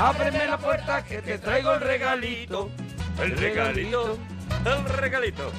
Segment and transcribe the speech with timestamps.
[0.00, 2.70] Ábreme la puerta que te traigo el regalito.
[3.20, 4.18] El regalito.
[4.64, 5.52] El regalito.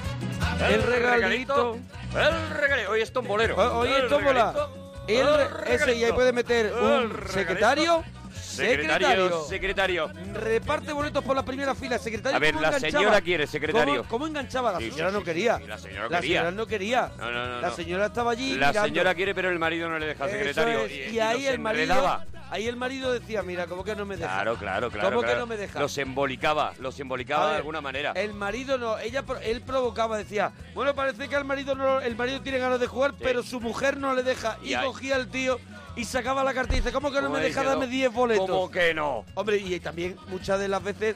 [0.70, 1.78] El regalito.
[2.16, 2.92] El regalito.
[2.92, 3.56] Hoy es tombolero.
[3.86, 4.10] El
[5.08, 8.04] El re- ese, y ahí puede meter un secretario.
[8.56, 9.44] Secretario.
[9.46, 10.12] Secretario.
[10.34, 12.36] Reparte boletos por la primera fila, secretario.
[12.36, 12.92] A ver, ¿cómo la enganchaba?
[13.04, 13.96] señora quiere secretario.
[13.98, 14.72] ¿Cómo, cómo enganchaba?
[14.74, 15.60] La señora no quería.
[15.60, 16.40] la señora no La quería.
[16.40, 17.12] señora no quería.
[17.18, 17.62] No, no, no.
[17.62, 18.88] La señora estaba allí La mirando.
[18.90, 20.86] señora quiere, pero el marido no le deja secretario.
[20.86, 22.26] es, Y, y ahí el marido, enredaba.
[22.50, 24.34] ahí el marido decía, mira, ¿cómo que no me deja?
[24.34, 25.10] Claro, claro, claro.
[25.10, 25.40] ¿Cómo que claro.
[25.42, 25.80] no me deja?
[25.80, 28.12] Los embolicaba, los embolicaba de alguna manera.
[28.16, 32.42] El marido no, ella él provocaba, decía, bueno, parece que al marido no, el marido
[32.42, 34.58] tiene ganas de jugar, pero su mujer no le deja.
[34.64, 35.60] Y, Y cogía al tío
[35.96, 38.50] y sacaba la carta y dice, ¿cómo que no me Pues deja darme 10 boletos?
[38.50, 39.26] ¿Cómo que no?
[39.36, 41.16] Hombre, y también muchas de las veces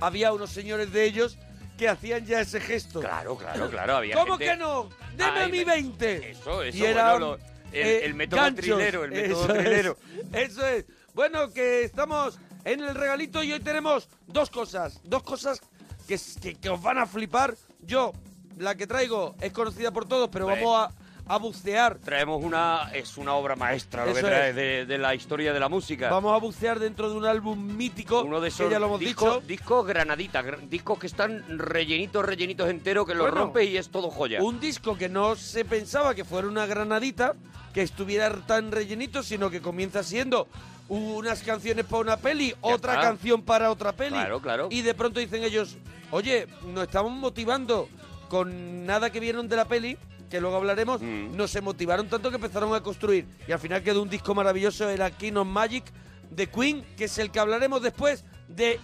[0.00, 1.38] había unos señores de ellos
[1.78, 3.00] que hacían ya ese gesto.
[3.00, 3.96] Claro, claro, claro.
[3.96, 4.88] Había ¿Cómo gente- que no?
[5.16, 6.30] ¡Deme Ay, mi me- 20!
[6.30, 7.34] Eso, eso, Y eran, bueno,
[7.72, 8.64] el, eh, el método ganchos.
[8.64, 9.96] trilero, el método Eso es, trilero.
[10.32, 10.84] Eso es.
[11.14, 15.00] Bueno, que estamos en el regalito y hoy tenemos dos cosas.
[15.04, 15.60] Dos cosas
[16.08, 17.54] que, que, que os van a flipar.
[17.80, 18.12] Yo,
[18.58, 20.90] la que traigo es conocida por todos, pero vamos a,
[21.28, 21.98] a bucear.
[21.98, 24.56] Traemos una, es una obra maestra lo que trae es.
[24.56, 26.08] de, de la historia de la música.
[26.10, 28.22] Vamos a bucear dentro de un álbum mítico.
[28.22, 29.46] Uno de que esos ya lo hemos discos, dicho.
[29.46, 33.88] discos granaditas, gr- discos que están rellenitos, rellenitos enteros, que los Bueno, rompes y es
[33.88, 34.40] todo joya.
[34.42, 37.32] Un disco que no se pensaba que fuera una granadita,
[37.74, 40.46] que estuviera tan rellenito, sino que comienza siendo
[40.88, 43.04] unas canciones para una peli, otra está.
[43.08, 44.10] canción para otra peli.
[44.12, 44.68] Claro, claro.
[44.70, 45.76] Y de pronto dicen ellos,
[46.12, 47.88] oye, nos estamos motivando
[48.28, 49.98] con nada que vieron de la peli,
[50.30, 51.36] que luego hablaremos, Mm.
[51.36, 53.26] nos se motivaron tanto que empezaron a construir.
[53.46, 54.86] Y al final quedó un disco maravilloso,
[55.18, 55.84] King of Magic
[56.30, 58.78] de Queen, que es el que hablaremos después de,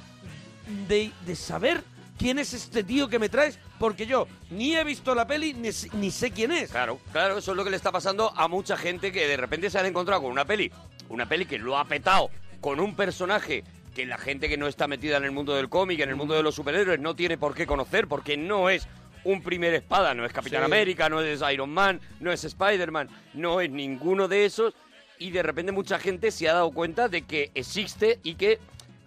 [0.88, 1.82] de, de saber
[2.18, 5.72] quién es este tío que me traes, porque yo ni he visto la peli ni,
[5.72, 6.70] sé- ni sé quién es.
[6.70, 9.70] Claro, claro, eso es lo que le está pasando a mucha gente que de repente
[9.70, 10.70] se han encontrado con una peli,
[11.08, 14.86] una peli que lo ha petado con un personaje que la gente que no está
[14.86, 17.54] metida en el mundo del cómic, en el mundo de los superhéroes, no tiene por
[17.54, 18.86] qué conocer, porque no es
[19.24, 20.64] un primer espada, no es Capitán Sí.
[20.64, 24.74] América, no es Iron Man, no es Spider-Man, no es ninguno de esos,
[25.18, 28.58] y de repente mucha gente se ha dado cuenta de que existe y que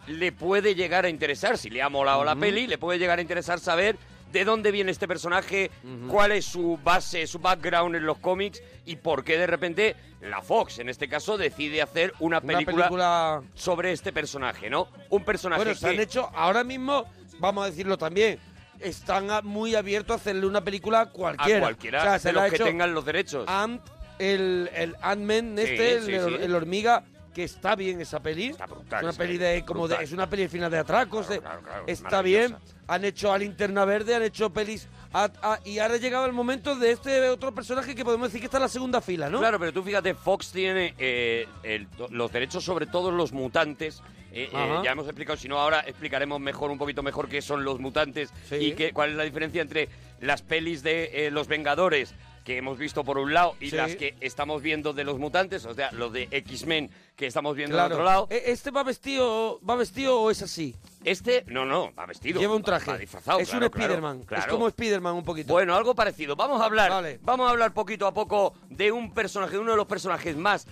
[0.07, 3.21] le puede llegar a interesar, si le ha molado la peli, le puede llegar a
[3.21, 3.97] interesar saber
[4.31, 5.71] de dónde viene este personaje,
[6.09, 10.41] cuál es su base, su background en los cómics y por qué de repente la
[10.41, 14.87] Fox, en este caso, decide hacer una Una película, sobre este personaje, ¿no?
[15.09, 15.79] Un personaje Bueno, que...
[15.79, 17.05] se han hecho, ahora mismo,
[17.39, 18.39] vamos a decirlo también,
[18.79, 21.57] están a- muy abiertos a hacerle una película a cualquiera.
[21.57, 23.45] a cualquiera de los que tengan los derechos.
[23.47, 23.81] Ant,
[24.19, 26.35] el, el Ant-Man este, sí, el, sí.
[26.41, 27.03] el hormiga,
[27.35, 28.53] que está bien esa peli.
[28.53, 31.27] brutal es una peli de, como de, es una peli final de atracos.
[31.27, 32.55] de- claro, está bien.
[32.87, 34.87] Han hecho a Linterna Verde, han hecho pelis.
[35.11, 38.45] a- a- y ahora llegaba el momento de este otro personaje que podemos decir que
[38.45, 39.39] está en la segunda fila, ¿no?
[39.39, 44.01] Claro, pero tú fíjate, Fox tiene eh, el- los derechos sobre todos los mutantes.
[44.33, 47.63] Eh, eh, ya hemos explicado, si no, ahora explicaremos mejor, un poquito mejor qué son
[47.63, 48.55] los mutantes Sí.
[48.55, 49.87] y qué, cuál es la diferencia entre
[50.19, 52.13] las pelis de los Vengadores
[52.45, 53.75] que hemos visto por un lado y Sí.
[53.75, 57.75] las que estamos viendo de los mutantes, o sea, los de X-Men que estamos viendo
[57.75, 58.27] del otro lado.
[58.29, 60.75] ¿E- ¿Este va vestido, va vestido o es así?
[61.03, 62.39] Este, no, no, va vestido.
[62.39, 62.91] Lleva un traje.
[62.91, 64.19] Va disfrazado, es claro, un claro, Spiderman.
[64.21, 64.51] Es claro.
[64.53, 65.53] como Spiderman un poquito.
[65.53, 66.35] Bueno, algo parecido.
[66.35, 66.91] Vamos a hablar.
[66.91, 67.19] Vale.
[67.23, 70.67] Vamos a hablar poquito a poco de un personaje, de uno de los personajes más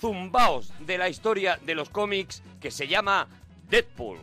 [0.00, 3.28] zumbaos de la historia de los cómics, que se llama
[3.70, 4.18] Deadpool.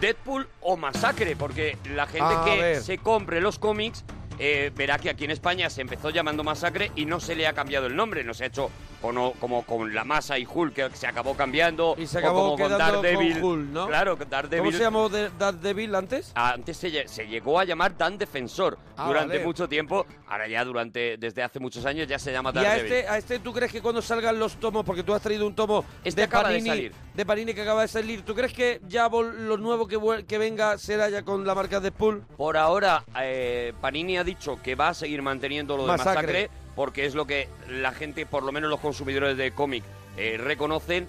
[0.00, 2.82] Deadpool o Masacre, porque la gente A que ver.
[2.82, 4.04] se compre los cómics
[4.40, 7.52] eh, verá que aquí en España se empezó llamando Masacre y no se le ha
[7.52, 8.70] cambiado el nombre, no se ha hecho
[9.02, 12.56] como, como con la masa y Hulk que se acabó cambiando Y se o acabó
[12.56, 13.86] como con Daredevil, con Hulk, ¿no?
[13.86, 14.58] Claro, Daredevil.
[14.66, 16.32] ¿Cómo se llamó de- Daredevil antes?
[16.34, 19.46] Antes se, lle- se llegó a llamar Dan Defensor Ah, durante vale.
[19.46, 22.92] mucho tiempo, ahora ya durante desde hace muchos años ya se llama Y a Daredevil.
[22.92, 25.54] este, a este, ¿tú crees que cuando salgan los tomos, porque tú has traído un
[25.54, 26.92] tomo Este de, acaba de Panini, salir.
[27.14, 31.08] de Panini que acaba de salir, ¿tú crees que ya lo nuevo que, venga será
[31.08, 32.22] ya con la marca Deadpool?
[32.36, 36.14] Por ahora, eh, Panini ha dicho que va a seguir manteniendo lo de Masacre.
[36.14, 39.84] Masacre, porque es lo que la gente, por lo menos los consumidores de cómic,
[40.16, 41.08] eh, reconocen.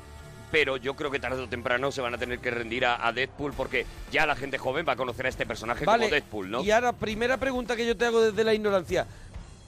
[0.52, 3.14] Pero yo creo que tarde o temprano se van a tener que rendir a, a
[3.14, 6.52] Deadpool porque ya la gente joven va a conocer a este personaje Vale, como Deadpool,
[6.52, 6.62] ¿no?
[6.62, 9.08] Y ahora, primera pregunta que yo te hago desde la ignorancia.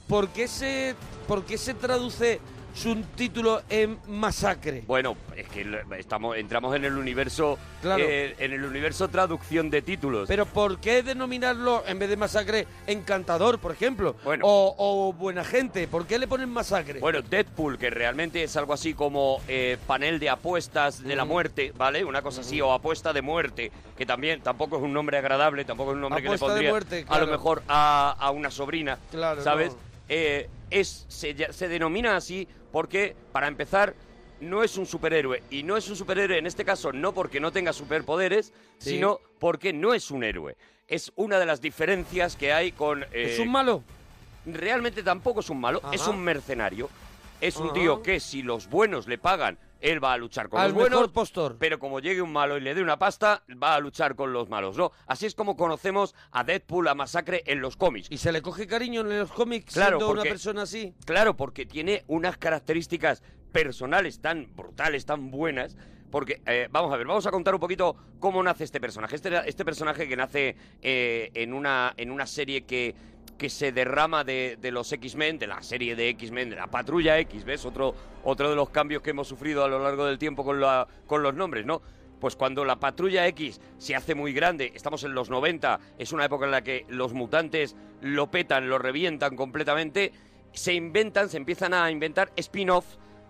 [0.08, 0.94] ¿Por qué se,
[1.26, 2.38] por qué se traduce
[2.74, 4.82] su título en Masacre?
[4.86, 5.64] Bueno, es que
[5.98, 10.28] estamos, entramos en el universo, eh, en el universo traducción de títulos.
[10.28, 14.16] Pero ¿por qué denominarlo en vez de Masacre Encantador, por ejemplo?
[14.24, 14.44] Bueno.
[14.46, 16.98] O, Buena Gente, ¿por qué le ponen Masacre?
[17.00, 21.72] Bueno, Deadpool, que realmente es algo así como eh, panel de apuestas de la muerte,
[21.76, 22.04] ¿vale?
[22.04, 25.92] Una cosa así, o apuesta de muerte, que también tampoco es un nombre agradable, tampoco
[25.92, 26.72] es un nombre que le pondría
[27.08, 29.76] a lo mejor a, una sobrina, claro, ¿sabes?
[30.08, 33.94] Eh, es, se, se denomina así porque, para empezar,
[34.40, 35.42] no es un superhéroe.
[35.50, 39.72] Y no es un superhéroe en este caso no porque no tenga superpoderes, sino porque
[39.72, 40.56] no es un héroe.
[40.88, 43.06] Es una de las diferencias que hay con...
[43.12, 43.84] ¿Es un malo?
[44.44, 46.90] Realmente tampoco es un malo, es un mercenario.
[47.40, 50.72] Es un tío que si los buenos le pagan él va a luchar con los
[50.72, 51.56] buenos, postor.
[51.58, 54.48] pero como llegue un malo y le dé una pasta, va a luchar con los
[54.48, 54.92] malos, ¿no?
[55.06, 58.08] Así es como conocemos a Deadpool, a Masacre en los cómics.
[58.10, 60.94] ¿Y se le coge cariño en los cómics claro, siendo una persona así?
[61.04, 63.22] Claro, porque tiene unas características
[63.52, 65.76] personales tan brutales, tan buenas,
[66.10, 69.16] porque, eh, vamos a ver, vamos a contar un poquito cómo nace este personaje.
[69.16, 72.94] Este, este personaje que nace eh, en, una, en una serie que
[73.38, 77.44] que se derrama de, los X-Men, de la serie de X-Men, de la Patrulla X,
[77.44, 77.64] ¿ves?
[77.64, 80.86] Otro, otro de los cambios que hemos sufrido a lo largo del tiempo con, la,
[81.06, 81.82] con los nombres, ¿no?
[82.20, 86.24] Pues cuando la Patrulla X se hace muy grande, estamos en los 90, es una
[86.24, 90.12] época en la que los mutantes lo petan, lo revientan completamente,
[90.52, 92.86] se inventan, se empiezan a inventar spin-off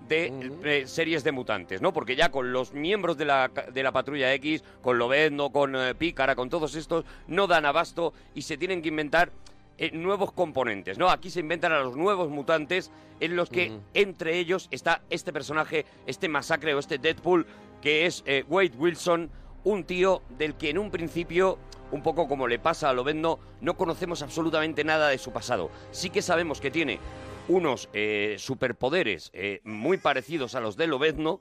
[0.09, 1.93] de series de mutantes, ¿no?
[1.93, 5.95] Porque ya con los miembros de la, de la Patrulla X, con Lobezno, con eh,
[5.95, 9.31] Pícara, con todos estos, no dan abasto y se tienen que inventar
[9.79, 11.11] eh, nuevos componentes, ¿no?
[11.11, 12.91] Aquí se inventan a los nuevos mutantes
[13.21, 17.47] en los que entre ellos está este personaje, este masacre o este Deadpool,
[17.81, 19.31] que es eh, Wade Wilson,
[19.65, 21.59] un tío del que en un principio,
[21.91, 25.71] un poco como le pasa a Lobezno, no conocemos absolutamente nada de su pasado.
[25.91, 27.01] Sí que sabemos que tiene
[27.49, 31.41] unos eh, superpoderes eh, muy parecidos a los de Lobezno,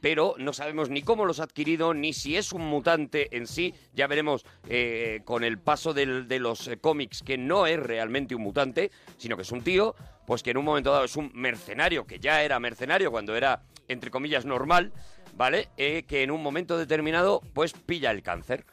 [0.00, 3.74] pero no sabemos ni cómo los ha adquirido, ni si es un mutante en sí.
[3.94, 8.90] Ya veremos eh, con el paso de los cómics que no es realmente un mutante,
[9.16, 9.94] sino que es un tío,
[10.26, 13.62] pues que en un momento dado es un mercenario, que ya era mercenario cuando era,
[13.86, 14.92] entre comillas, normal,
[15.36, 15.68] ¿vale?
[15.76, 18.64] que en un momento determinado, pues pilla el cáncer.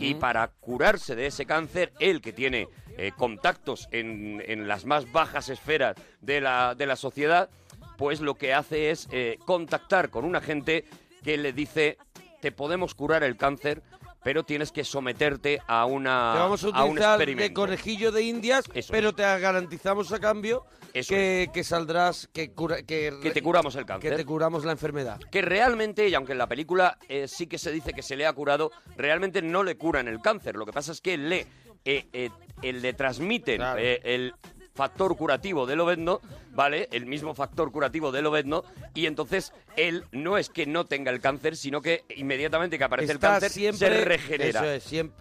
[0.00, 2.68] Y para curarse de ese cáncer, él que tiene
[2.98, 7.48] eh, contactos en, en, las más bajas esferas de la, de la sociedad,
[7.96, 10.84] pues lo que hace es eh, contactar con un agente
[11.22, 11.96] que le dice,
[12.40, 13.82] te podemos curar el cáncer,
[14.24, 19.14] pero tienes que someterte a una te vamos a utilizar de conejillo de indias, pero
[19.14, 22.52] te garantizamos a cambio que, que, saldrás, que,
[22.86, 24.10] que, te curamos el cáncer.
[24.10, 25.20] Que te curamos la enfermedad.
[25.30, 28.26] Que realmente, y aunque en la película eh, sí que se dice que se le
[28.26, 30.56] ha curado, realmente no le curan el cáncer.
[30.56, 31.46] Lo que pasa es que le
[31.84, 32.30] eh, eh,
[32.72, 34.34] le transmiten eh, el
[34.74, 36.20] factor curativo del Obedno,
[36.52, 36.88] ¿vale?
[36.92, 38.62] El mismo factor curativo del Obedno,
[38.94, 43.12] y entonces él no es que no tenga el cáncer, sino que inmediatamente que aparece
[43.12, 44.76] el cáncer se regenera.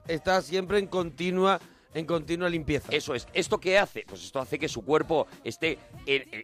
[0.08, 1.60] está siempre en continua
[1.94, 2.90] en continua limpieza.
[2.92, 3.28] Eso es.
[3.34, 4.04] ¿Esto qué hace?
[4.08, 5.80] Pues esto hace que su cuerpo esté,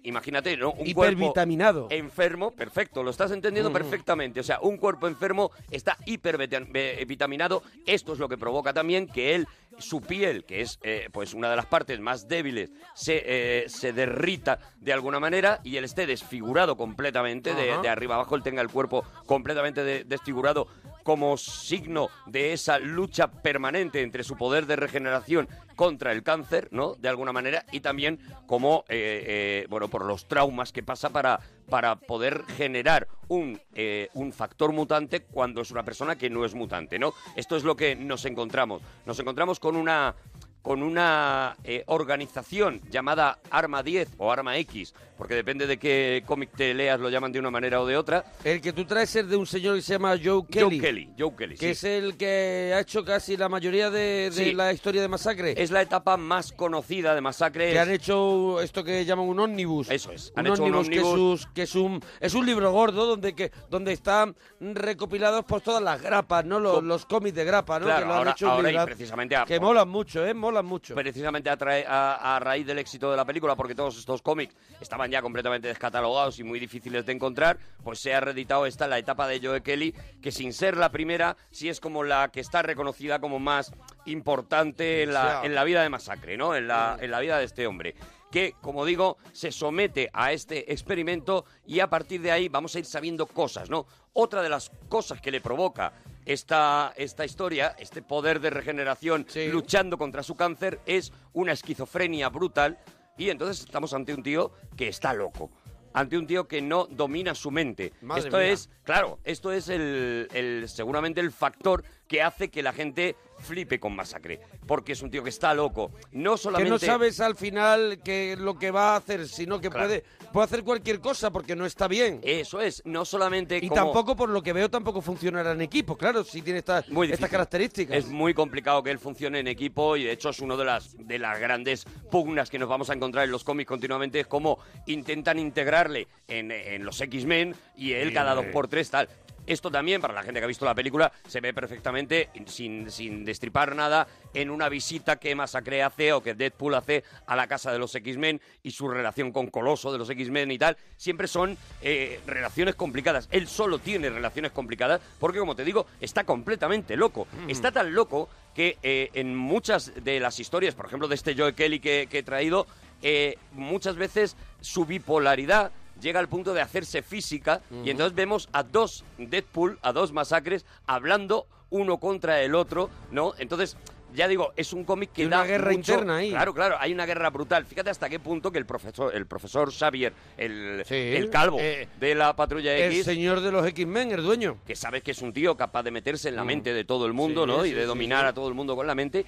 [0.03, 0.71] imagínate, ¿no?
[0.71, 1.87] Un Hipervitaminado.
[1.87, 4.39] Cuerpo enfermo, perfecto, lo estás entendiendo perfectamente.
[4.39, 7.63] O sea, un cuerpo enfermo está hipervitaminado.
[7.85, 9.47] Esto es lo que provoca también que él
[9.79, 13.93] su piel, que es eh, pues una de las partes más débiles, se, eh, se
[13.93, 18.69] derrita de alguna manera y él esté desfigurado completamente, de, arriba abajo él tenga el
[18.69, 20.67] cuerpo completamente desfigurado
[21.03, 26.95] como signo de esa lucha permanente entre su poder de regeneración contra el cáncer, ¿no?
[26.95, 31.39] De alguna manera, y también como, eh, eh, bueno, por los traumas que pasa para,
[31.69, 36.53] para poder generar un, eh, un factor mutante cuando es una persona que no es
[36.53, 37.13] mutante, ¿no?
[37.35, 38.81] Esto es lo que nos encontramos.
[39.05, 40.15] Nos encontramos con una
[40.63, 46.73] con una organización llamada Arma 10 o Arma X, porque depende de qué cómic te
[46.73, 48.23] leas, lo llaman de una manera o de otra.
[48.45, 50.79] El que tú traes es de un señor que se llama Joe Kelly.
[50.79, 54.71] Joe Kelly, Joe Kelly, Que es el que ha hecho casi la mayoría de, la
[54.71, 55.53] historia de Masacre.
[55.61, 57.71] Es la etapa más conocida de Masacre.
[57.73, 59.89] Que han hecho esto que llaman un ómnibus.
[59.91, 60.31] Eso es.
[60.35, 64.35] Han un hecho ómnibus que, es, un, es un libro gordo donde, que, donde están
[64.61, 66.59] recopilados por todas las grapas, ¿no?
[66.59, 67.85] Los, cómics de grapa, ¿no?
[67.85, 70.33] Claro, que ahora, hecho precisamente que molan mucho, ¿eh?
[70.33, 70.95] Molan mucho.
[70.95, 75.21] Precisamente a, a raíz del éxito de la película, porque todos estos cómics estaban ya
[75.21, 79.39] completamente descatalogados y muy difíciles de encontrar, pues se ha reeditado esta, la etapa de
[79.39, 83.39] Joe Kelly, que sin ser la primera, sí es como la que está reconocida como
[83.39, 83.73] más
[84.05, 86.55] importante en la, en la vida de Masacre, ¿no?
[86.55, 87.95] En la, en la vida de este hombre
[88.33, 92.79] que, como digo, se somete a este experimento y a partir de ahí vamos a
[92.79, 93.85] ir sabiendo cosas, ¿no?
[94.13, 95.93] Otra de las cosas que le provoca
[96.25, 102.77] esta, esta historia, este poder de regeneración luchando contra su cáncer, es una esquizofrenia brutal
[103.17, 105.51] y entonces estamos ante un tío que está loco.
[105.95, 107.93] ante un tío que no domina su mente.
[108.01, 108.47] Madre esto mía.
[108.51, 113.79] es, claro, esto es el, el- seguramente el factor que hace que la gente flipe
[113.79, 115.91] con Masacre, porque es un tío que está loco.
[116.11, 119.69] No Que solamente no sabes al final que lo que va a hacer, sino que
[119.69, 119.85] Claro.
[119.85, 120.03] puede,
[120.33, 122.19] puede hacer cualquier cosa porque no está bien.
[122.23, 125.95] Eso es, no solamente Y como- tampoco, por lo que veo, tampoco funcionará en equipo,
[125.95, 127.31] claro, si tiene estas, Muy estas difícil.
[127.31, 127.97] características.
[127.97, 130.97] Es muy complicado que él funcione en equipo y de hecho es uno de las
[130.97, 134.57] de las grandes pugnas que nos vamos a encontrar en los cómics continuamente es cómo
[134.87, 139.07] intentan integrarle en, en los X-Men y él Sí, cada dos por tres tal.
[139.45, 143.25] Esto también, para la gente que ha visto la película, se ve perfectamente, sin, sin
[143.25, 147.71] destripar nada, en una visita que Masacre hace o que Deadpool hace a la casa
[147.71, 150.77] de los X-Men y su relación con Coloso de los X-Men y tal.
[150.97, 153.27] Siempre son eh, relaciones complicadas.
[153.31, 157.27] Él solo tiene relaciones complicadas porque, como te digo, está completamente loco.
[157.47, 161.53] Está tan loco que eh, en muchas de las historias, por ejemplo, de este Joe
[161.53, 162.67] Kelly que, que he traído,
[163.01, 165.71] eh, muchas veces su bipolaridad
[166.01, 170.65] llega al punto de hacerse física y entonces vemos a dos Deadpool, a dos masacres,
[170.87, 173.33] hablando uno contra el otro, ¿no?
[173.39, 173.75] Entonces,
[174.13, 176.29] ya digo, es un cómic que Hay una da guerra mucho- interna ahí.
[176.29, 177.65] Claro, claro, hay una guerra brutal.
[177.65, 181.87] Fíjate hasta qué punto que el profesor, el profesor Xavier, el, Sí, el calvo eh,
[181.99, 184.57] de la patrulla El X, señor de los X-Men, el dueño.
[184.67, 186.47] que sabes que es un tío capaz de meterse en la Mm.
[186.47, 187.63] mente de todo el mundo, Sí, ¿no?
[187.63, 189.25] sí, y de dominar a todo el mundo con la mente,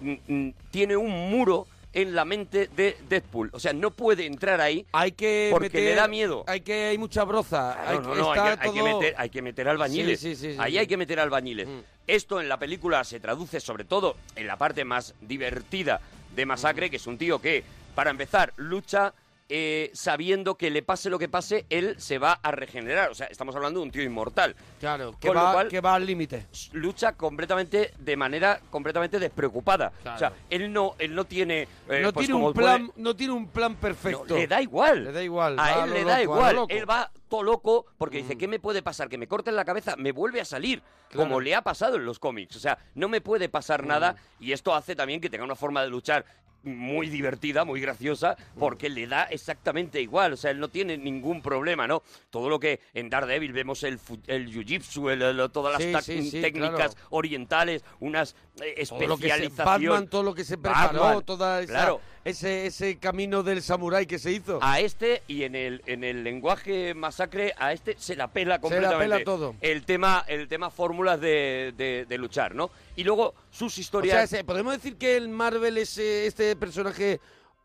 [0.00, 3.50] mm, mm, tiene un muro en la mente de Deadpool.
[3.52, 6.44] O sea, no puede entrar ahí Hay que porque meter- le da miedo.
[6.46, 7.76] Hay que hay mucha broza.
[7.82, 9.68] Claro, hay, no, que- no, hay está que, hay que todo- meter, hay que meter
[9.68, 10.20] albañiles.
[10.20, 11.66] Sí, sí, sí, sí, Ahí hay que meter albañiles.
[11.68, 11.78] Mm.
[12.06, 16.00] Esto en la película se traduce sobre todo en la parte más divertida
[16.34, 19.12] de Masacre, que es un tío que, para empezar, lucha
[19.50, 23.10] eh, sabiendo que le pase lo que pase, él se va a regenerar.
[23.10, 24.54] O sea, estamos hablando de un tío inmortal.
[24.78, 26.46] Claro, que Con lo va, cual- que va al límite.
[26.72, 29.90] lucha completamente de manera completamente despreocupada.
[30.02, 30.16] Claro.
[30.16, 32.92] O sea, él no él no tiene eh, no, pues tiene como un puede- plan,
[32.96, 34.24] no tiene un plan perfecto.
[34.28, 35.04] no, le da igual.
[35.04, 36.66] Le da igual, A él le da loco, igual.
[36.68, 38.38] Él va todo loco porque dice, Mm.
[38.38, 39.08] ¿qué me puede pasar?
[39.08, 41.24] Que me corten la cabeza, me vuelve a salir, Claro.
[41.28, 42.56] como le ha pasado en los cómics.
[42.56, 45.82] O sea, no me puede pasar nada y esto hace también que tenga una forma
[45.82, 46.26] de luchar
[46.62, 51.40] muy divertida, muy graciosa, porque le da exactamente igual, o sea, él no tiene ningún
[51.40, 52.02] problema, ¿no?
[52.28, 56.02] Todo lo que en Daredevil vemos el, el jiu-jitsu, el- el- todas las Sí, tac-
[56.22, 57.06] sí, sí, técnicas claro.
[57.08, 59.64] orientales, unas eh, todo lo que se, especialización.
[59.64, 62.00] Batman, todo lo que se preparó, Batman, toda esa- claro.
[62.24, 64.58] Ese, ese camino del samurái que se hizo.
[64.62, 68.98] A este y en el en el lenguaje masacre a este se la pela completamente.
[69.16, 69.54] pela todo.
[69.60, 72.70] El tema el tema fórmulas de, de- de luchar, ¿no?
[72.96, 74.14] Y luego sus o historias.
[74.14, 77.20] sea, ese- podemos decir que el Marvel, es, eh, este personaje,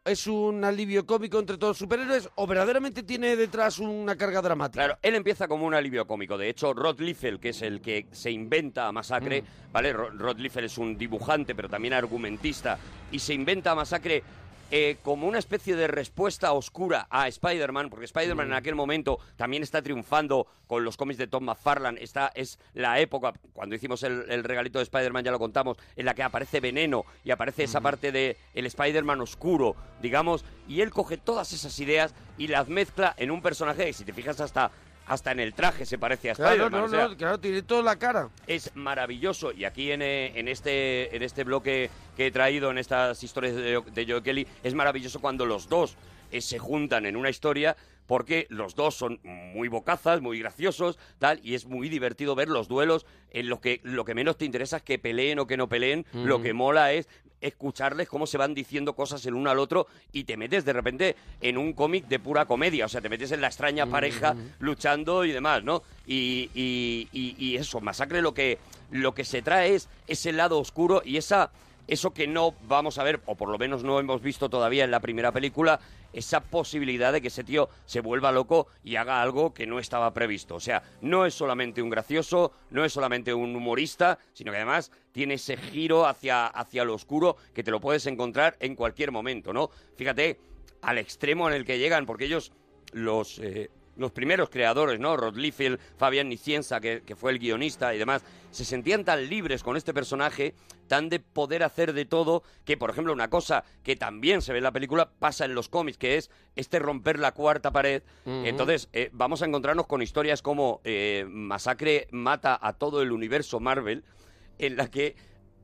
[0.06, 4.84] es un alivio cómico entre todos los superhéroes o verdaderamente tiene detrás una carga dramática.
[4.86, 6.38] Claro, él empieza como un alivio cómico.
[6.38, 9.46] De hecho, Rod Liefeld, que es el que se inventa a Masacre, Mm.
[9.74, 9.94] ¿vale?
[9.94, 12.78] Ro- Rod Liefeld es un dibujante, pero también argumentista,
[13.12, 14.22] y se inventa a Masacre
[14.72, 18.52] eh, como una especie de respuesta oscura a Spider-Man, porque Spider-Man Mm.
[18.52, 22.02] en aquel momento también está triunfando con los cómics de Tom McFarlane.
[22.02, 26.06] Esta es la época, cuando hicimos el, el regalito de Spider-Man, ya lo contamos, en
[26.06, 30.90] la que aparece Veneno y aparece esa parte de el Spider-Man oscuro, digamos, y él
[30.90, 34.72] coge todas esas ideas y las mezcla en un personaje que, si te fijas, hasta,
[35.08, 36.80] hasta en el traje se parece a Claro, Spider-Man.
[36.82, 38.30] no, o sea, no, claro, tiene toda la cara.
[38.48, 42.78] es maravilloso y aquí en, eh, en este en este bloque que he traído en
[42.78, 45.96] estas historias de, de Joe Kelly es maravilloso cuando los dos
[46.32, 47.76] eh, se juntan en una historia
[48.08, 52.68] porque los dos son muy bocazas, muy graciosos, tal, y es muy divertido ver los
[52.68, 55.68] duelos en lo que lo que menos te interesa es que peleen o que no
[55.68, 57.08] peleen, lo que mola es
[57.46, 61.16] escucharles cómo se van diciendo cosas el uno al otro y te metes de repente
[61.42, 65.24] en un cómic de pura comedia, o sea, te metes en la extraña pareja luchando
[65.26, 65.84] y demás, ¿no?
[66.08, 68.58] Y, y- y- y eso, Masacre lo que,
[68.92, 71.52] lo que se trae es ese lado oscuro y esa
[71.88, 74.90] eso que no vamos a ver, o por lo menos no hemos visto todavía en
[74.90, 75.80] la primera película,
[76.16, 80.14] esa posibilidad de que ese tío se vuelva loco y haga algo que no estaba
[80.14, 80.56] previsto.
[80.56, 84.92] O sea, no es solamente un gracioso, no es solamente un humorista, sino que además
[85.12, 89.52] tiene ese giro hacia, hacia lo oscuro que te lo puedes encontrar en cualquier momento,
[89.52, 89.70] ¿no?
[89.98, 90.40] Fíjate
[90.82, 92.54] al extremo en el que llegan, porque ellos,
[92.94, 93.40] los...
[93.40, 95.18] eh, los primeros creadores, ¿no?
[95.18, 99.64] Rod Liefeld, Fabián Nicienza, que, que fue el guionista y demás, se sentían tan libres
[99.64, 100.54] con este personaje,
[100.88, 104.60] tan de poder hacer de todo, que, por ejemplo, una cosa que también se ve
[104.60, 108.04] en la película pasa en los cómics, que es este romper la cuarta pared.
[108.26, 113.60] Entonces, eh, vamos a encontrarnos con historias como eh, Masacre mata a todo el universo
[113.60, 114.04] Marvel,
[114.58, 115.16] en la que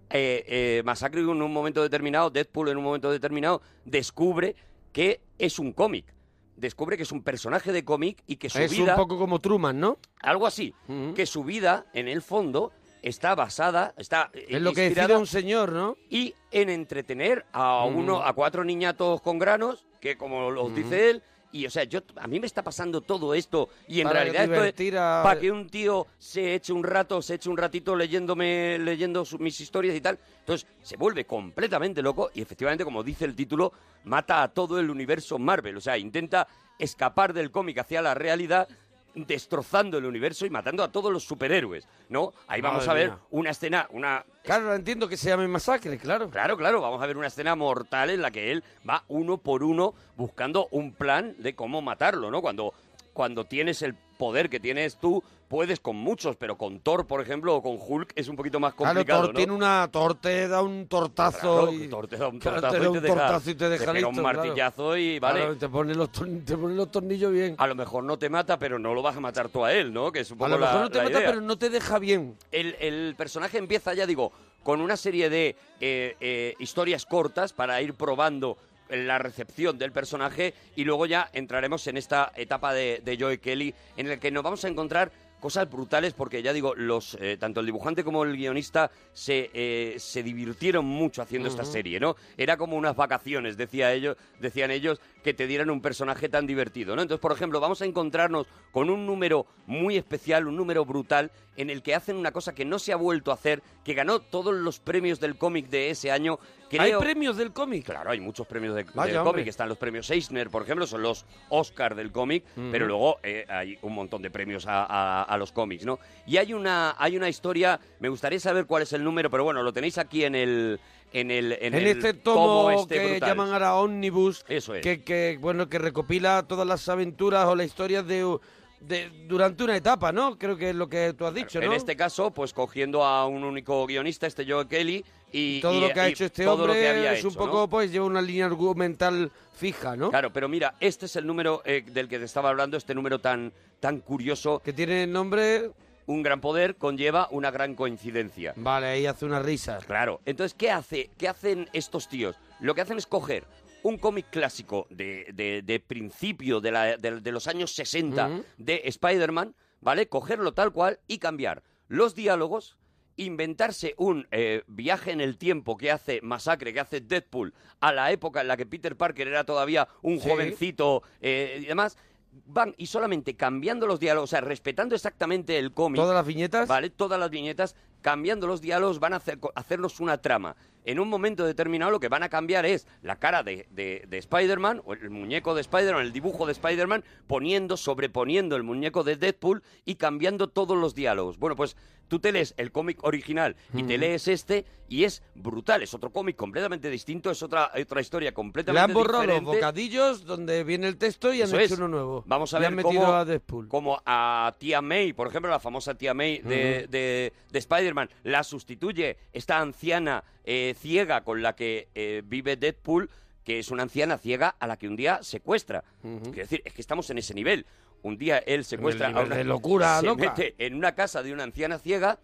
[0.09, 4.55] eh, Masacre en un momento determinado, Deadpool en un momento determinado, descubre
[4.91, 6.13] que es un cómic.
[6.61, 8.91] Descubre que es un personaje de cómic y que su es vida...
[8.91, 9.97] un poco como Truman, ¿no?
[10.21, 10.75] Algo así.
[11.15, 15.25] Que su vida, en el fondo, está basada, está eh, Es lo que decide un
[15.25, 15.97] señor, ¿no?
[16.07, 21.23] y en entretener a uno, a cuatro niñatos con granos, que como los dice él,
[21.53, 24.43] Y, o sea, yo a mí me está pasando todo esto y en Para realidad
[24.43, 27.95] esto es a- para que un tío se eche un rato, se eche un ratito
[27.95, 30.17] leyéndome, leyendo su- mis historias y tal.
[30.39, 33.73] Entonces se vuelve completamente loco y efectivamente, como dice el título,
[34.05, 35.75] mata a todo el universo Marvel.
[35.77, 36.47] O sea, intenta
[36.79, 38.67] escapar del cómic hacia la realidad
[39.15, 42.33] destrozando el universo y matando a todos los superhéroes, ¿no?
[42.47, 43.19] Ahí vamos Madre a ver mía.
[43.31, 46.29] una escena, una Claro, entiendo que se llame masacre, claro.
[46.29, 49.63] Claro, claro, vamos a ver una escena mortal en la que él va uno por
[49.63, 52.41] uno buscando un plan de cómo matarlo, ¿no?
[52.41, 52.73] Cuando,
[53.13, 57.55] cuando tienes el poder que tienes tú, puedes con muchos, pero con Thor, por ejemplo,
[57.55, 59.37] o con Hulk es un poquito más Claro, complicado, Thor ¿no?
[59.37, 62.73] tiene una Thor te da un tortazo Claro, y Thor te da un Claro, tortazo,
[62.75, 64.21] te da y un te deja, tortazo y te deja un claro.
[64.21, 65.39] martillazo y vale.
[65.39, 67.55] Claro, te pone los tor- te pone los tornillos bien.
[67.57, 69.91] A lo mejor no te mata, pero no lo vas a matar tú a él,
[69.91, 70.11] ¿no?
[70.11, 71.29] Que es un A poco lo mejor la- no te mata, idea.
[71.31, 72.37] pero no te deja bien.
[72.51, 77.81] el, el personaje empieza, ya digo, con una serie de eh, eh, historias cortas para
[77.81, 78.55] ir probando
[78.91, 83.73] la recepción del personaje y luego ya entraremos en esta etapa de, de Joe Kelly
[83.97, 87.59] en el que nos vamos a encontrar cosas brutales porque ya digo, los eh, tanto
[87.59, 92.15] el dibujante como el guionista se, eh, se divirtieron mucho haciendo esta serie, ¿no?
[92.37, 96.95] Era como unas vacaciones, decía ellos, decían ellos, que te dieran un personaje tan divertido,
[96.95, 97.01] ¿no?
[97.01, 101.69] Entonces, por ejemplo, vamos a encontrarnos con un número muy especial, un número brutal, en
[101.69, 104.53] el que hacen una cosa que no se ha vuelto a hacer, que ganó todos
[104.53, 106.39] los premios del cómic de ese año.
[106.79, 107.83] ¿Hay premios del cómic?
[107.85, 109.47] Claro, hay muchos premios de, Vaya, del cómic.
[109.47, 113.77] Están los premios Eisner, por ejemplo, son los Oscar del cómic, pero luego eh, hay
[113.81, 115.99] un montón de premios a, a- a los cómics, ¿no?
[116.25, 119.61] Y hay una, hay una historia, me gustaría saber cuál es el número, pero bueno,
[119.61, 120.79] lo tenéis aquí en el...
[121.13, 123.29] En, el, en, En, el este tomo este que brutal.
[123.29, 124.81] llaman ahora Omnibus, Eso es.
[124.81, 128.37] que, que, bueno que recopila todas las aventuras o las historias de,
[128.79, 130.37] de durante una etapa, ¿no?
[130.37, 131.65] Creo que es lo que tú has dicho, ¿no?
[131.65, 135.03] En este caso, pues cogiendo a un único guionista, este Joe Kelly,
[135.33, 138.05] y todo y- lo que ha hecho este todo hombre es un poco, pues lleva
[138.05, 140.09] una línea argumental fija, ¿no?
[140.11, 143.19] Claro, pero mira, este es el número eh, del que te estaba hablando, este número
[143.19, 143.51] tan,
[143.81, 144.61] tan curioso.
[144.63, 145.71] Que tiene el nombre...
[146.07, 148.53] Un gran poder conlleva una gran coincidencia.
[148.57, 149.77] Vale, ahí hace una risa.
[149.85, 150.21] Claro.
[150.25, 151.09] Entonces, ¿qué hace?
[151.17, 152.35] ¿Qué hacen estos tíos?
[152.59, 153.45] Lo que hacen es coger
[153.83, 158.45] un cómic clásico de, de- de principio de, la- de- de los años 60 Ujú.
[158.57, 160.07] de Spider-Man, ¿vale?
[160.07, 162.77] Cogerlo tal cual y cambiar los diálogos,
[163.17, 168.11] inventarse un eh, viaje en el tiempo que hace Masacre, que hace Deadpool, a la
[168.11, 170.29] época en la que Peter Parker era todavía un Sí.
[170.29, 171.97] jovencito eh, y demás.
[172.45, 175.97] Van y solamente cambiando los diálogos, o sea, respetando exactamente el cómic.
[175.99, 176.67] Todas las viñetas.
[176.67, 176.89] ¿Vale?
[176.89, 180.55] Todas las viñetas, cambiando los diálogos, van a hacer, hacernos una trama.
[180.85, 184.17] En un momento determinado lo que van a cambiar es la cara de, de- de
[184.17, 189.17] Spider-Man, o el muñeco de Spider-Man, el dibujo de Spider-Man, poniendo, sobreponiendo el muñeco de
[189.17, 191.37] Deadpool y cambiando todos los diálogos.
[191.37, 191.75] Bueno, pues
[192.11, 195.81] tú te lees el cómic original y te lees este y es brutal.
[195.81, 199.55] Es otro cómic completamente distinto, es otra, otra historia Le completamente han borrado los diferente.
[199.55, 201.79] bocadillos donde viene el texto y han Eso hecho es.
[201.79, 202.23] uno nuevo.
[202.27, 203.69] Vamos a Le ver han cómo, a Deadpool.
[203.69, 206.91] como a tía May, por ejemplo, la famosa tía May de, Ujú.
[206.91, 213.09] de- de Spider-Man, la sustituye esta anciana eh, ciega con la que eh, vive Deadpool,
[213.45, 215.85] que es una anciana ciega a la que un día secuestra.
[216.01, 217.65] Quiero decir, es que estamos en ese nivel.
[218.03, 220.29] Un día él secuestra a una de locura se loca.
[220.35, 222.19] mete en una casa de una anciana ciega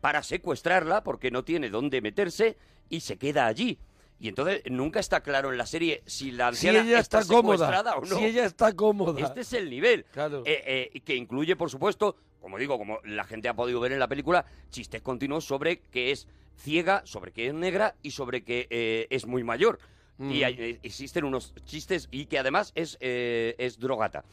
[0.00, 2.56] para secuestrarla porque no tiene dónde meterse
[2.88, 3.78] y se queda allí.
[4.18, 7.96] Y entonces nunca está claro en la serie si la Si anciana ella está, secuestrada
[7.96, 8.16] o no.
[8.16, 9.20] Si ella está cómoda.
[9.20, 10.06] Este es el nivel.
[10.12, 10.42] Claro.
[10.46, 13.98] Eh, eh, que incluye, por supuesto, como digo, como la gente ha podido ver en
[13.98, 18.66] la película, chistes continuos sobre que es ciega, sobre que es negra y sobre que
[18.70, 19.78] eh, es muy mayor.
[20.16, 20.30] Mm.
[20.30, 24.24] Y hay- eh, existen unos chistes y que además es, es drogata.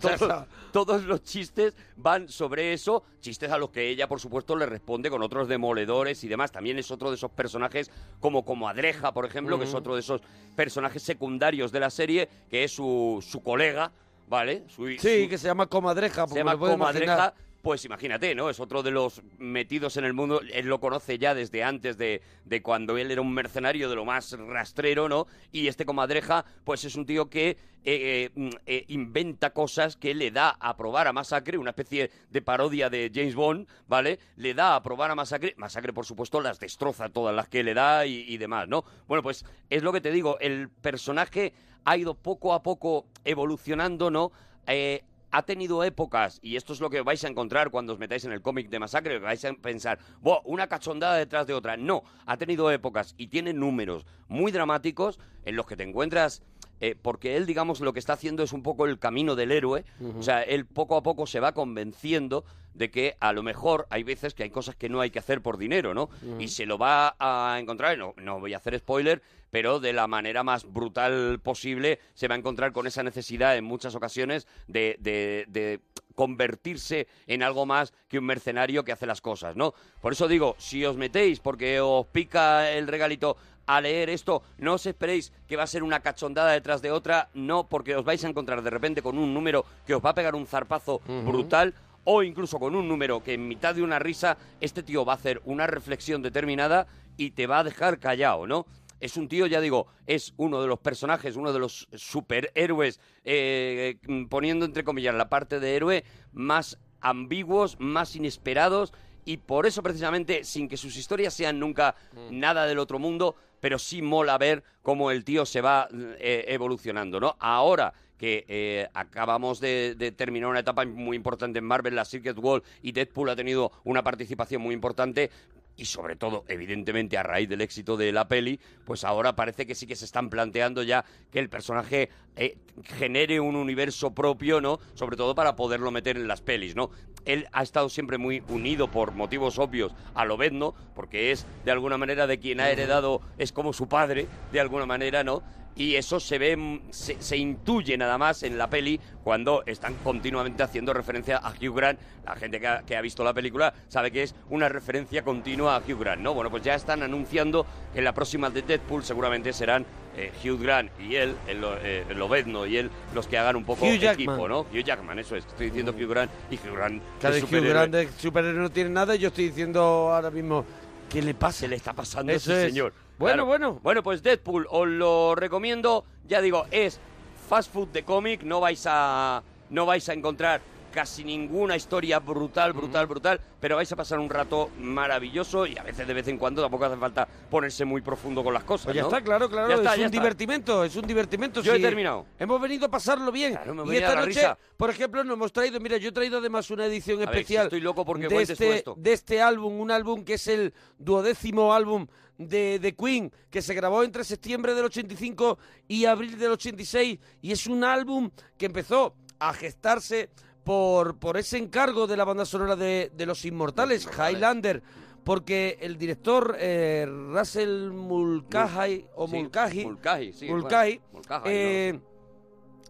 [0.00, 4.66] Todos, todos los chistes van sobre eso, chistes a los que ella, por supuesto, le
[4.66, 6.52] responde con otros demoledores y demás.
[6.52, 10.20] También es otro de esos personajes, como Comadreja, por ejemplo, que es otro de esos
[10.56, 13.90] personajes secundarios de la serie, que es su, su colega,
[14.28, 14.64] ¿vale?
[14.68, 16.26] Su- Sí, su- que se llama comadreja.
[16.28, 17.04] se llama Comadreja.
[17.14, 17.34] imaginar.
[17.68, 18.48] Pues imagínate, ¿no?
[18.48, 20.40] Es otro de los metidos en el mundo.
[20.54, 24.06] Él lo conoce ya desde antes de, de cuando él era un mercenario de lo
[24.06, 25.26] más rastrero, ¿no?
[25.52, 30.14] Y este comadreja, pues es un tío que eh, eh, mm, eh, inventa cosas que
[30.14, 34.18] le da a probar a Masacre, una especie de parodia de James Bond, ¿vale?
[34.36, 35.52] Le da a probar a Masacre.
[35.58, 38.82] Masacre, por supuesto, las destroza todas las que le da y, y demás, ¿no?
[39.06, 41.52] Bueno, pues es lo que te digo, el personaje
[41.84, 44.32] ha ido poco a poco evolucionando, ¿no?
[44.70, 48.24] Eh, ha tenido épocas, y esto es lo que vais a encontrar cuando os metáis
[48.24, 51.76] en el cómic de Masacre, que vais a pensar, "Buah, una cachondada detrás de otra.
[51.76, 56.42] No, ha tenido épocas y tiene números muy dramáticos en los que te encuentras
[56.80, 59.84] eh, porque él, digamos, lo que está haciendo es un poco el camino del héroe.
[60.16, 64.04] O sea, él poco a poco se va convenciendo de que a lo mejor hay
[64.04, 66.08] veces que hay cosas que no hay que hacer por dinero, ¿no?
[66.38, 70.06] Y se lo va a encontrar, no, no voy a hacer spoiler, pero de la
[70.06, 74.96] manera más brutal posible se va a encontrar con esa necesidad en muchas ocasiones de,
[75.00, 75.80] de- de
[76.14, 79.72] convertirse en algo más que un mercenario que hace las cosas, ¿no?
[80.00, 84.74] Por eso digo, si os metéis porque os pica el regalito a leer esto, no
[84.74, 88.24] os esperéis que va a ser una cachondada detrás de otra, no, porque os vais
[88.24, 91.74] a encontrar de repente con un número que os va a pegar un zarpazo brutal
[92.04, 95.16] o incluso con un número que en mitad de una risa este tío va a
[95.16, 98.66] hacer una reflexión determinada y te va a dejar callado, ¿no?
[99.00, 103.98] Es un tío, ya digo, es uno de los personajes, uno de los superhéroes, eh,
[104.06, 108.92] mm, poniendo entre comillas la parte de héroe, más ambiguos, más inesperados
[109.24, 111.94] y por eso precisamente, sin que sus historias sean nunca
[112.30, 117.20] nada del otro mundo, pero sí mola ver cómo el tío se va eh, evolucionando,
[117.20, 117.36] ¿no?
[117.38, 122.36] Ahora que eh, acabamos de, de terminar una etapa muy importante en Marvel, la Secret
[122.38, 125.30] Wall y Deadpool ha tenido una participación muy importante
[125.78, 129.76] y sobre todo, evidentemente, a raíz del éxito de la peli, pues ahora parece que
[129.76, 134.80] sí que se están planteando ya que el personaje eh, genere un universo propio, ¿no?
[134.94, 136.90] Sobre todo para poderlo meter en las pelis, ¿no?
[137.24, 141.96] Él ha estado siempre muy unido por motivos obvios a Lobezno, porque es de alguna
[141.96, 145.42] manera de quien ha heredado, es como su padre, de alguna manera, ¿no?
[145.78, 149.94] Y eso se ve, mm, se, se intuye nada más en la peli cuando están
[150.02, 151.98] continuamente haciendo referencia a Hugh Grant.
[152.26, 155.76] La gente que ha, que ha visto la película sabe que es una referencia continua
[155.76, 156.34] a Hugh Grant, ¿no?
[156.34, 159.86] Bueno, pues ya están anunciando que en la próxima de Deadpool seguramente serán
[160.16, 163.54] eh, Hugh Grant y él, el, Lo- eh, el Lobezno y él, los que hagan
[163.54, 164.14] un poco Hugh Jackman.
[164.34, 164.60] equipo, ¿no?
[164.62, 165.46] Hugh Jackman, eso es.
[165.46, 167.64] Estoy diciendo Hugh Grant y Hugh Grant Claro, y Hugh.
[167.64, 170.64] Grant de superhéroe no tiene nada y yo estoy diciendo ahora mismo,
[171.08, 171.60] ¿qué le pasa?
[171.60, 172.72] Se le está pasando Eso ese es.
[172.72, 172.92] señor.
[173.18, 173.46] Bueno, Claro.
[173.46, 173.80] bueno.
[173.82, 176.04] Bueno, pues Deadpool os lo recomiendo.
[176.26, 177.00] Ya digo, es
[177.48, 178.42] fast food de cómic.
[178.42, 183.92] No vais a no vais a encontrar casi ninguna historia brutal, brutal, brutal, pero vais
[183.92, 187.28] a pasar un rato maravilloso y a veces de vez en cuando tampoco hace falta
[187.50, 188.86] ponerse muy profundo con las cosas.
[188.86, 189.08] Pues ya ¿no?
[189.08, 190.18] está, claro, claro, Ya está, es ya un está.
[190.20, 191.60] divertimento, es un divertimento.
[191.60, 192.24] Yo he terminado.
[192.38, 193.58] Hemos venido a pasarlo bien.
[193.86, 194.58] y esta noche, risa.
[194.78, 197.40] por ejemplo, nos hemos traído, mira, yo he traído además una edición A ver, si
[197.40, 198.94] especial estoy loco porque de, este, esto.
[198.96, 202.06] de este álbum, un álbum que es el duodécimo álbum
[202.38, 207.52] de, de Queen, que se grabó entre septiembre del 85 y abril del 86, y
[207.52, 210.30] es un álbum que empezó a gestarse
[210.64, 214.82] por, por ese encargo de la banda sonora de, de Los Inmortales, Highlander,
[215.24, 221.92] porque el director eh, Russell Mulcahy, o Sí, Mulcahy, Mulcahy, sí, Mulcahy, bueno, Mulcahy, eh,
[221.94, 222.08] no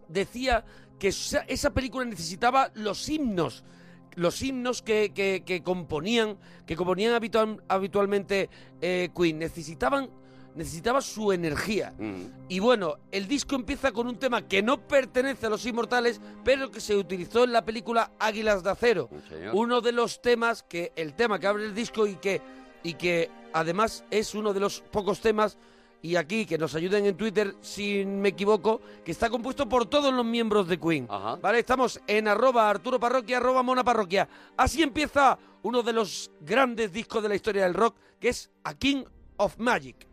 [0.07, 0.63] decía
[0.97, 3.63] que esa, esa película necesitaba los himnos
[4.15, 8.49] los himnos que, que- que componían que componían habitual- habitualmente
[8.81, 10.09] eh, Queen necesitaban
[10.55, 11.93] necesitaba su energía.
[11.97, 12.23] Mm.
[12.49, 16.69] y bueno el disco empieza con un tema que no pertenece a los inmortales pero
[16.71, 19.09] que se utilizó en la película Águilas de Acero.
[19.53, 22.41] Uno de los temas que el tema que abre el disco y que
[22.83, 25.57] y que además es uno de los pocos temas
[26.01, 30.13] y aquí que nos ayuden en Twitter, si me equivoco, que está compuesto por todos
[30.13, 31.07] los miembros de Queen.
[31.09, 31.35] Ajá.
[31.35, 31.59] ¿Vale?
[31.59, 34.27] Estamos en arroba Arturo Parroquia, arroba Mona Parroquia.
[34.55, 38.73] Así empieza uno de los grandes discos de la historia del rock, que es A
[38.73, 39.03] King
[39.37, 40.07] of Magic.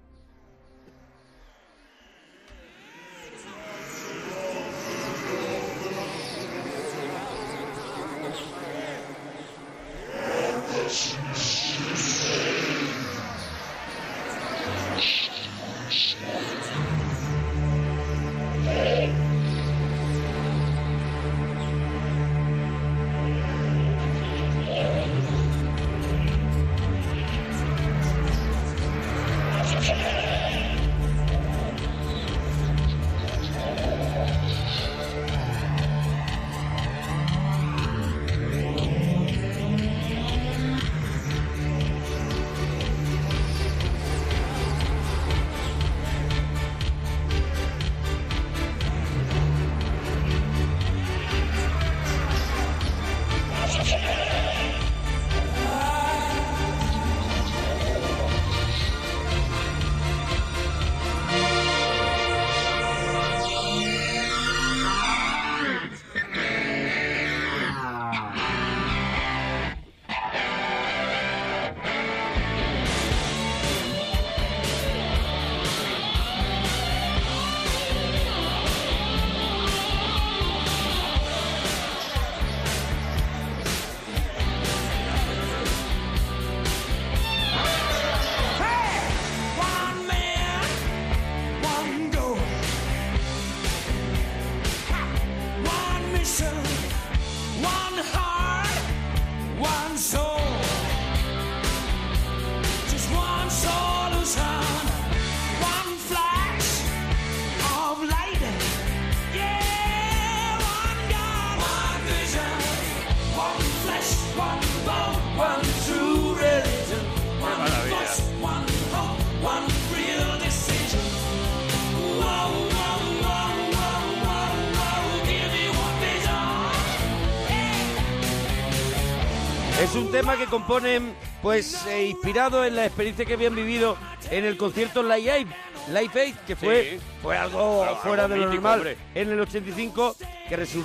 [130.47, 133.97] Que componen, pues, eh, inspirado en la experiencia que habían vivido
[134.31, 135.47] en el concierto Live Aid,
[135.89, 136.99] Live Aid, que fue, Sí.
[137.23, 138.97] fue algo Algo fuera de lo normal hombre.
[139.15, 140.17] en el 85,
[140.49, 140.85] que resu-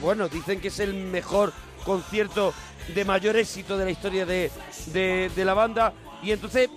[0.00, 1.52] bueno, dicen que es el mejor
[1.84, 2.52] concierto
[2.94, 4.50] de mayor éxito de la historia de,
[4.86, 5.92] de- de la banda.
[6.22, 6.68] Y entonces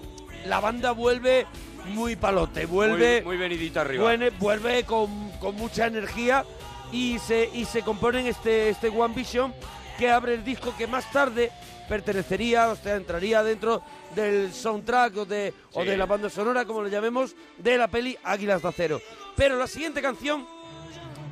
[0.45, 1.45] la banda vuelve
[1.85, 4.03] muy palote, vuelve Muy, muy venidita arriba.
[4.03, 6.45] vuelve, vuelve con, con mucha energía
[6.91, 9.53] y se, y se componen este, este One Vision
[9.97, 11.51] que abre el disco que más tarde
[11.89, 13.81] pertenecería, o sea, entraría dentro
[14.15, 18.17] del soundtrack o de, o de la banda sonora, como le llamemos, de la peli
[18.23, 19.01] Águilas de Acero.
[19.35, 20.45] Pero la siguiente canción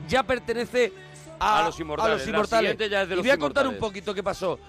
[0.09, 0.91] ya pertenece
[1.39, 2.11] a, A los Inmortales.
[2.13, 2.71] a los La Inmortales.
[2.71, 4.59] siguiente ya es de y voy a contar un poquito qué pasó.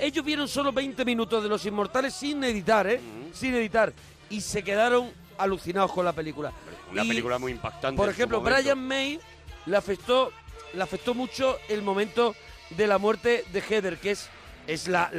[0.00, 3.00] Ellos vieron solo 20 minutos de Los Inmortales sin editar, ¿eh?
[3.32, 3.92] Sin editar.
[4.28, 6.50] Y se quedaron alucinados con la película.
[6.90, 7.96] Una Y, película muy impactante.
[7.96, 8.40] Por ejemplo.
[8.40, 9.20] Brian May
[9.66, 10.32] le afectó,
[10.74, 12.34] le afectó mucho el momento
[12.70, 14.28] de la muerte de Heather, que es,
[14.66, 15.10] es la,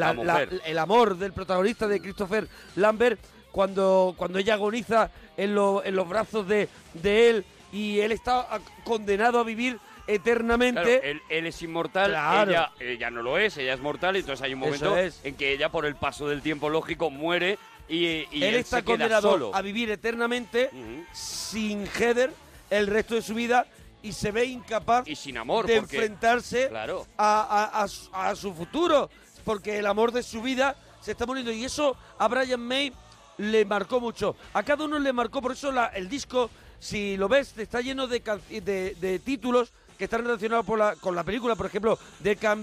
[0.66, 3.20] el amor del protagonista de Christopher Lambert,
[3.52, 8.48] cuando, cuando ella agoniza en, lo- en los brazos de, de él y él está
[8.84, 10.82] condenado a vivir eternamente.
[10.82, 12.52] Claro, él, él es inmortal, Claro.
[12.52, 15.20] ella, ella no lo es, ella es mortal, entonces hay un momento es.
[15.24, 17.58] en que ella, por el paso del tiempo lógico, muere
[17.90, 19.56] y, y él, él, está se queda condenado solo.
[19.56, 20.70] a vivir eternamente
[21.14, 22.32] sin Heather
[22.70, 23.66] el resto de su vida
[24.04, 25.98] y se ve incapaz Y sin amor, de porque...
[25.98, 27.06] enfrentarse Claro.
[27.18, 27.84] a,
[28.14, 29.10] a- a su futuro,
[29.48, 31.54] porque el amor de su vida se está muriendo.
[31.54, 32.92] Y eso a Brian May
[33.38, 34.36] le marcó mucho.
[34.54, 38.08] A cada uno le marcó, por eso la- el disco, si lo ves, está lleno
[38.08, 41.56] de, de, de títulos que están relacionados por la- con la película.
[41.56, 42.62] Por ejemplo, There Can,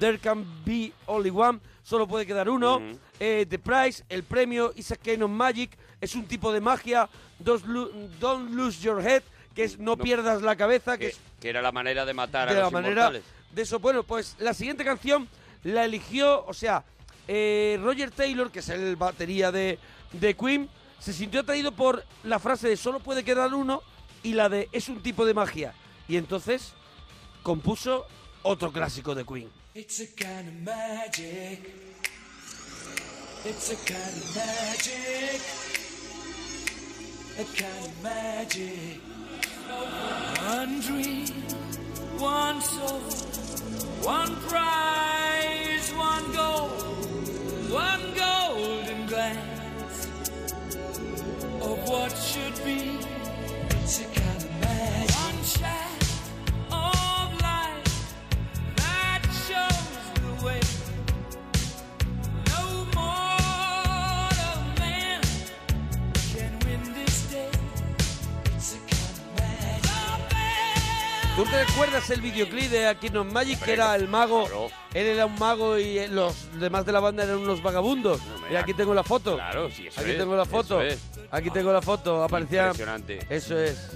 [0.00, 2.80] There Can Be Only One, solo puede quedar uno.
[3.20, 7.06] Eh, The Prize, el premio Isaac Kane of Magic, es un tipo de magia.
[7.38, 9.22] Don't, lo- don't Lose Your Head,
[9.54, 10.02] que es no, No.
[10.02, 12.62] pierdas la cabeza, que Que, es que era la manera de matar de a la
[12.64, 13.22] los manera inmortales.
[13.52, 13.78] de eso.
[13.78, 15.28] Bueno, pues la siguiente canción
[15.64, 16.84] la eligió, o sea,
[17.26, 19.78] eh, Roger Taylor, que es el batería de,
[20.12, 20.68] de Queen,
[21.00, 23.82] se sintió atraído por la frase de solo puede quedar uno
[24.22, 25.74] y la de es un tipo de magia.
[26.08, 26.72] Y entonces
[27.42, 28.06] compuso
[28.42, 29.50] otro clásico de Queen.
[29.74, 31.60] It's a kind of magic.
[33.44, 34.34] It's a kind of
[38.02, 39.00] magic.
[40.46, 41.26] One dream,
[42.18, 43.00] one soul,
[44.02, 44.93] one prize,
[52.34, 52.83] should be.
[71.36, 74.44] ¿Tú te recuerdas el videoclip de Aquino Magic que era el mago?
[74.44, 74.68] claro.
[74.92, 78.20] Él era un mago y eh, los demás de la banda eran unos vagabundos.
[78.24, 79.34] No, y aquí tengo la foto.
[79.34, 80.80] Claro, sí, eso Aquí es, tengo la foto.
[80.80, 81.28] eso es.
[81.32, 82.22] Aquí tengo la foto.
[82.22, 82.66] Aparecía.
[82.66, 83.26] Impresionante.
[83.28, 83.90] Eso es.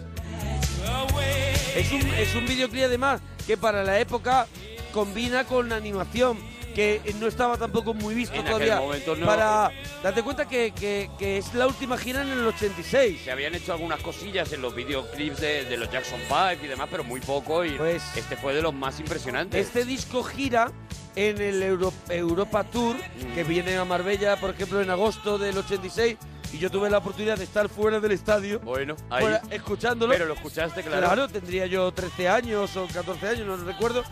[1.77, 4.48] Es un, es un videoclip además que para la época
[4.92, 6.38] combina con animación,
[6.74, 8.81] que no estaba tampoco muy visto En todavía.
[8.81, 9.26] momento no.
[9.26, 9.70] Para
[10.02, 13.22] date cuenta que, que- que es la última gira en el 86.
[13.24, 16.88] Se habían hecho algunas cosillas en los videoclips de, de los Jackson 5 y demás,
[16.90, 17.64] pero muy poco.
[17.64, 19.66] Y Pues- este fue de los más impresionantes.
[19.66, 20.70] Este disco gira
[21.16, 22.96] en el Euro- Europa Tour,
[23.35, 26.16] que viene a Marbella, por ejemplo, en agosto del 86,
[26.52, 29.22] y yo tuve la oportunidad de estar fuera del estadio, Bueno, ahí.
[29.22, 30.12] fuera, escuchándolo.
[30.12, 31.07] Pero lo escuchaste, claro.
[31.07, 34.04] Claro, tendría yo 13 años o 14 años, no recuerdo.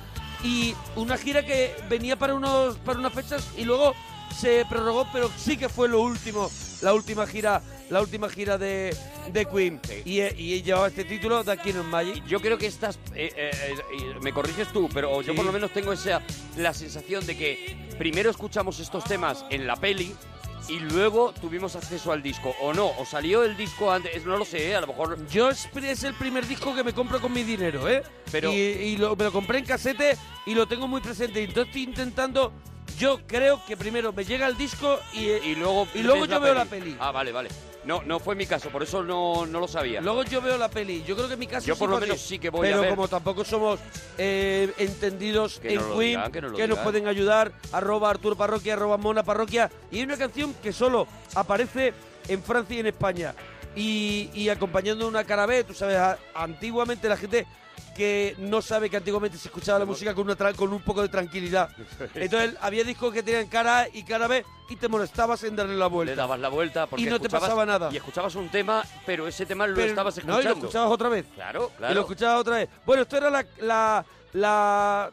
[0.46, 3.94] Y una gira que venía para unos para unas fechas y luego
[4.38, 6.50] se prorrogó, pero sí que fue lo último,
[6.82, 8.94] la última gira, la última gira de,
[9.32, 9.80] de Queen.
[9.82, 10.02] Sí.
[10.04, 12.24] Y, y llevaba este título de Aquí en Magic.
[12.26, 13.74] Yo creo que estas, eh, eh, eh,
[14.22, 15.36] me corriges tú, pero yo Sí.
[15.36, 16.22] por lo menos tengo esa
[16.56, 20.14] la sensación de que primero escuchamos estos temas en la peli
[20.68, 24.44] y luego tuvimos acceso al disco, o no, o salió el disco antes, no lo
[24.44, 24.76] sé, ¿eh?
[24.76, 27.88] a lo mejor Yo es, es el primer disco que me compro con mi dinero,
[27.88, 28.02] ¿eh?
[28.32, 31.40] Pero- Y, y lo- me lo compré en casete y lo tengo muy presente.
[31.40, 32.52] Y entonces estoy intentando.
[32.98, 36.54] Yo creo que primero me llega el disco y, y luego y luego yo veo
[36.54, 36.96] la peli.
[36.98, 37.50] Ah, vale, vale.
[37.86, 40.00] No, no fue mi caso, por eso no, no lo sabía.
[40.00, 41.04] Luego yo veo la peli.
[41.06, 42.28] Yo creo que en mi caso Yo sí por lo fue menos así.
[42.30, 42.90] sí que voy a Pero ver.
[42.90, 43.78] como tampoco somos
[44.18, 46.82] eh, entendidos Que en nos lo Queen, digan, que nos lo nos digan.
[46.84, 49.70] pueden ayudar, arroba Arturo Parroquia, arroba Mona Parroquia.
[49.92, 51.94] Y hay una canción que solo aparece
[52.28, 53.34] en Francia y en España.
[53.76, 57.46] Y, y acompañando una cara B, tú sabes, a- antiguamente la gente
[57.96, 61.02] que no sabe que antiguamente se escuchaba la música con, una tra- con un poco
[61.02, 61.70] de tranquilidad.
[62.14, 65.76] Entonces había discos que tenían cara A y cara B y te molestabas en darle
[65.76, 66.12] la vuelta.
[66.12, 67.90] Le dabas la vuelta porque Y no te escuchabas- pasaba nada.
[67.92, 70.40] Y escuchabas un tema, pero ese tema lo Pero- estabas No, escuchando.
[70.40, 71.26] y lo escuchabas otra vez.
[71.34, 72.00] Claro, Y lo claro.
[72.00, 72.68] escuchaba otra vez.
[72.84, 75.10] Bueno, esto era la, la, la-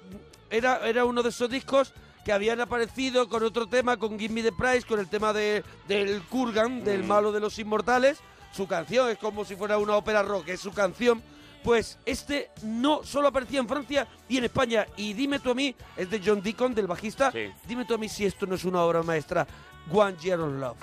[0.49, 1.93] era, era uno de esos discos
[2.25, 5.63] que habían aparecido con otro tema, con Give Me the Price, con el tema de,
[5.87, 7.07] del Kurgan, del Mm.
[7.07, 8.19] malo de los inmortales.
[8.55, 11.21] Su canción es como si fuera una ópera rock, es su canción.
[11.63, 14.85] Pues este no solo aparecía en Francia y en España.
[14.97, 17.31] Y dime tú a mí, es de John Deacon, del bajista.
[17.31, 17.51] Sí.
[17.67, 19.47] Dime tú a mí si esto no es una obra maestra.
[19.91, 20.77] One Year of Love.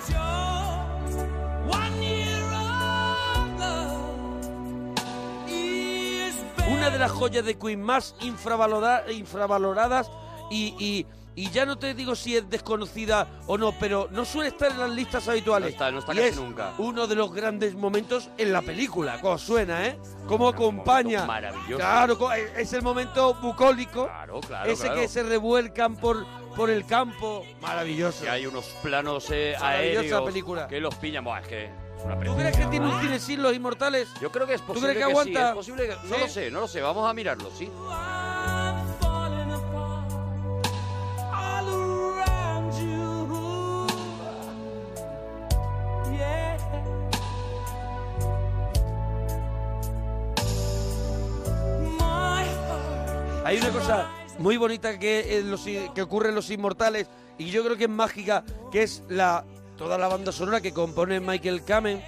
[6.71, 10.11] Una de las joyas de Queen más infravalora- infravaloradas
[10.51, 14.49] y, y- y ya no te digo si es desconocida o no, pero no suele
[14.49, 15.69] estar en las listas habituales.
[15.71, 16.73] No está- no está y casi es nunca.
[16.79, 19.99] uno de los grandes momentos en la película, como suena, ¿eh?
[20.27, 21.25] Como acompaña.
[21.27, 21.77] maravilloso.
[21.77, 24.07] Claro, co- es el momento bucólico.
[24.07, 25.01] Claro, claro, ese claro.
[25.01, 27.45] que se revuelcan por, por el campo.
[27.61, 28.23] Maravilloso.
[28.25, 30.67] Que hay unos planos eh, Maravillosa aéreos película.
[30.69, 31.25] que los pillan.
[31.25, 31.91] Buah, es que
[32.25, 34.09] ¿Tú crees que tiene un cine sin los inmortales?
[34.23, 35.49] Yo creo que es ¿Tú posible crees que aguanta?
[35.51, 36.21] es posible que- no ¿Sí?
[36.21, 36.81] lo sé, no lo sé.
[36.81, 37.71] Vamos a mirarlo, sí.
[53.45, 57.07] Hay una cosa muy bonita que, en los i- que ocurre en Los Inmortales
[57.39, 59.45] y yo creo que es mágica, que es la
[59.77, 62.03] toda la banda sonora que compone Michael Kamen,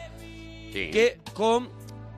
[0.73, 0.91] Sí.
[0.91, 1.69] que con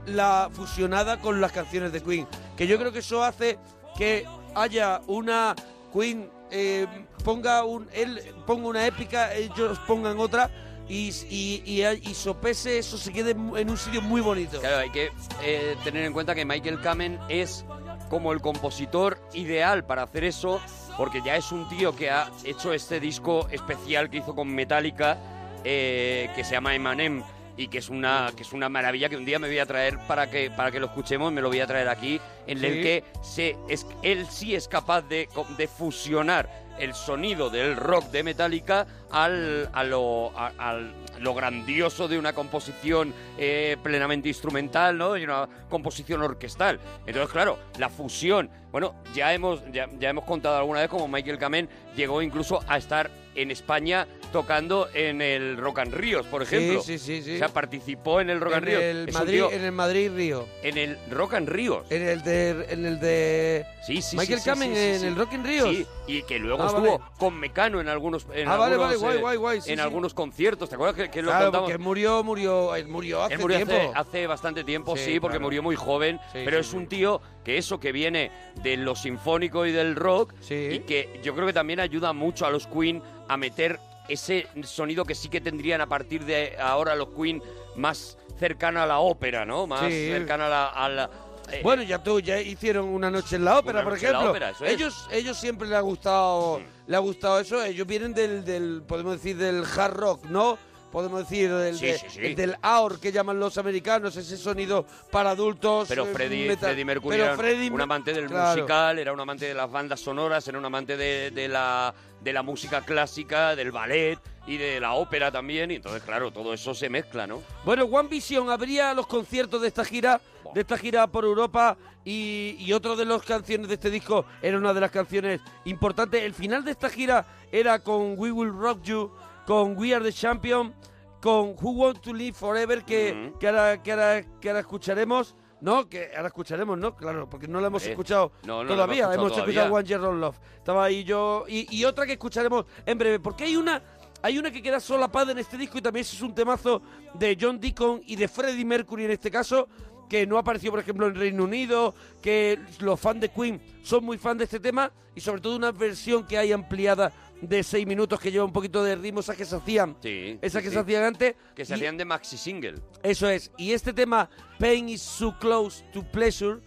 [0.07, 2.27] la fusionada con las canciones de Queen.
[2.57, 3.59] Que yo creo que eso hace
[3.97, 5.55] que haya una
[5.93, 6.87] Queen eh,
[7.25, 10.51] ponga un él ponga una épica, ellos pongan otra
[10.89, 14.61] y, y, y, y sopese eso se quede en un sitio muy bonito.
[14.61, 15.11] Claro, hay que
[15.43, 17.65] eh, tener en cuenta que Michael Kamen es
[18.11, 20.61] como el compositor ideal para hacer eso,
[20.97, 25.19] porque ya es un tío que ha hecho este disco especial que hizo con Metallica,
[25.65, 27.23] eh, que se llama Emanem
[27.57, 29.99] y que es una que es una maravilla que un día me voy a traer
[30.09, 33.05] para que para que lo escuchemos, me lo voy a traer aquí, en el que
[33.23, 38.87] se es, él sí es capaz de, de fusionar el sonido del rock de Metallica
[39.11, 45.17] al, a lo, a- al- lo grandioso de una composición eh, plenamente instrumental, ¿no?
[45.17, 46.81] Y una composición orquestal.
[47.07, 48.51] Entonces, claro, la fusión.
[48.71, 52.77] Bueno, ya hemos, ya, ya hemos contado alguna vez como Michael Kamen llegó incluso a
[52.77, 56.83] estar en España tocando en el Rock and Ríos, por Sí, ejemplo.
[56.83, 57.35] sí, sí, sí.
[57.37, 58.83] O sea, participó en el Rock and en Ríos.
[58.83, 60.49] el Madrid, tío- en el Madrid Río.
[60.63, 61.85] en el Rock and Ríos.
[61.91, 65.07] En el de en el de Sí, sí, Michael sí, sí, Kamen sí, en sí.
[65.07, 65.69] el Rock in Ríos.
[65.69, 67.11] Sí, y que luego Ah, estuvo vale.
[67.19, 69.77] con Mecano en algunos en Ah, vale, algunos, vale, guay, eh, guay, guay, sí, en
[69.79, 69.83] sí.
[69.83, 71.61] algunos conciertos, ¿te acuerdas que, que lo contamos?
[71.71, 73.93] porque murió, murió, él murió hace Él murió tiempo.
[73.95, 75.47] hace bastante tiempo, sí, Sí, porque claro.
[75.47, 78.31] murió muy joven, Sí, pero sí, es un tío que eso que viene
[78.63, 80.55] de lo sinfónico y del rock Sí.
[80.73, 83.79] y que yo creo que también ayuda mucho a los Queen a meter
[84.09, 87.43] ese sonido que sí que tendrían a partir de ahora los Queen
[87.77, 89.67] más cercano a la ópera, ¿no?
[89.67, 90.09] Más Sí.
[90.09, 90.67] cercano a la...
[90.69, 91.11] a la-
[91.53, 94.31] eh, Bueno, ya tú, ya hicieron una noche en la ópera, por ejemplo.
[94.31, 94.61] ópera, es.
[94.63, 97.63] ellos, ellos siempre les ha gustado, le ha gustado eso.
[97.63, 100.59] Ellos vienen del, del, podemos decir, del hard rock, ¿no?
[100.95, 102.21] Podemos decir del, Sí, de- sí, sí.
[102.25, 105.89] el del AOR que llaman los americanos, ese sonido para adultos.
[105.89, 106.85] Pero eh, Freddie, metal.
[106.85, 108.55] Mercury Pero era un amante del claro.
[108.55, 112.33] musical, era un amante de las bandas sonoras, era un amante de, de la, de
[112.33, 115.73] la música clásica, del ballet y de la ópera también.
[115.73, 117.43] Y entonces, claro, todo eso se mezcla, ¿no?
[117.65, 120.21] Bueno, One Vision abría los conciertos de esta gira,
[120.55, 124.57] de esta gira por Europa y, y otro de las canciones de este disco era
[124.59, 126.23] una de las canciones importantes.
[126.23, 129.11] El final de esta gira era con We Will Rock You,
[129.47, 130.75] con We Are the Champion,
[131.21, 135.35] con Who Want to Live Forever, que, que, ahora, que, ahora, que ahora escucharemos.
[135.61, 136.95] No, que ahora escucharemos, ¿no?
[136.95, 139.05] Claro, porque no la hemos Eh, escuchado no, no todavía.
[139.05, 139.79] hemos hemos escuchado escuchado todavía.
[139.79, 140.39] One Year of Love.
[140.57, 141.45] Estaba ahí yo.
[141.49, 143.19] Y, y otra que escucharemos en breve.
[143.21, 143.83] Porque hay una.
[144.21, 146.81] Hay una que queda solapada en este disco y también es un temazo
[147.13, 149.69] de John Deacon y de Freddie Mercury en este caso,
[150.09, 154.19] que no apareció, por ejemplo, en Reino Unido, que los fans de Queen son muy
[154.19, 158.19] fans de este tema y sobre todo una versión que hay ampliada de seis minutos
[158.21, 160.39] que lleva un poquito de ritmo, esas que se hacían, Sí.
[160.41, 160.75] esas sí, que sí.
[160.75, 161.35] se hacían antes.
[161.55, 162.75] Que se y- hacían de maxi single.
[163.03, 163.51] eso es.
[163.59, 166.61] Y este tema, Pain is so close to pleasure,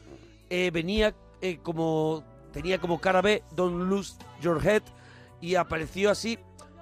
[0.49, 2.23] eh, venía eh, como.
[2.51, 4.81] tenía como cara B, Don't lose your head,
[5.41, 6.39] y apareció así.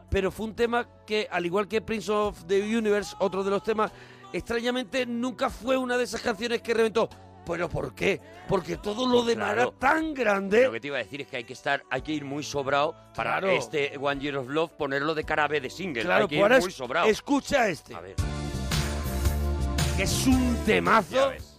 [0.10, 3.64] Pero fue un tema que, al igual que Prince of the Universe, otro de los
[3.64, 3.92] temas,
[4.38, 7.10] extrañamente nunca fue una de esas canciones que reventó.
[7.46, 8.20] ¿Pero por qué?
[8.48, 9.62] Porque todo lo demás Claro.
[9.70, 10.64] era tan grande.
[10.66, 12.44] Lo que te iba a decir es que hay que estar, hay que ir muy
[12.44, 13.52] sobrado para Claro.
[13.52, 16.02] este One Year of Love ponerlo de cara B de single.
[16.04, 17.08] Claro, hay que pues ir ahora muy es- sobrado.
[17.08, 18.16] escucha este, A ver,
[19.96, 21.30] que es un ya temazo.
[21.30, 21.55] ves.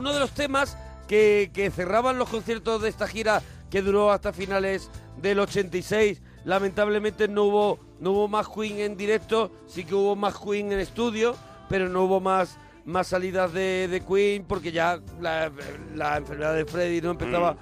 [0.00, 0.76] Uno de los temas
[1.06, 4.90] que, que cerraban los conciertos de esta gira que duró hasta finales
[5.20, 6.20] del 86.
[6.44, 10.80] Lamentablemente no hubo, no hubo más Queen en directo, sí que hubo más Queen en
[10.80, 11.36] estudio,
[11.68, 15.52] pero no hubo más, más salidas de, de Queen porque ya la,
[15.94, 17.56] la enfermedad de Freddie no empezaba...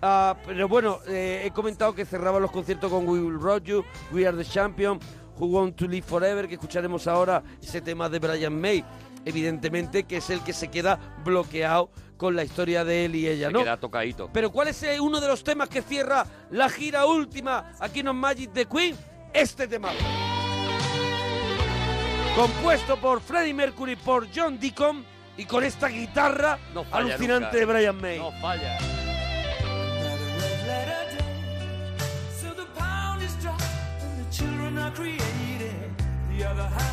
[0.00, 3.84] a- pero bueno, eh, he comentado que cerraba los conciertos con We Will Rock You,
[4.12, 4.98] We Are the Champion,
[5.38, 8.84] Who Want to Live Forever, que escucharemos ahora, ese tema de Brian May,
[9.24, 13.48] evidentemente que es el que se queda bloqueado con la historia de él y ella,
[13.48, 13.60] Se ¿no?
[13.60, 14.30] queda tocadito.
[14.32, 18.08] Pero ¿cuál es eh, uno de los temas que cierra la gira última aquí en
[18.08, 18.96] On Magic de Queen?
[19.32, 19.90] Este tema.
[22.36, 25.04] Compuesto por Freddie Mercury, por John Deacon
[25.36, 27.56] y con esta guitarra No falla alucinante nunca.
[27.56, 28.18] de Brian May.
[28.18, 28.78] No falla.
[30.66, 31.24] letter day.
[32.40, 33.62] So the pound is dropped
[34.02, 35.20] and the children are created.
[36.38, 36.91] The other half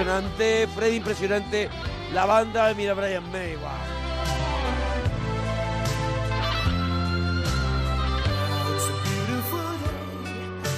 [0.00, 1.68] impresionante, Freddy impresionante.
[2.14, 3.56] La banda, mira Brian May, day.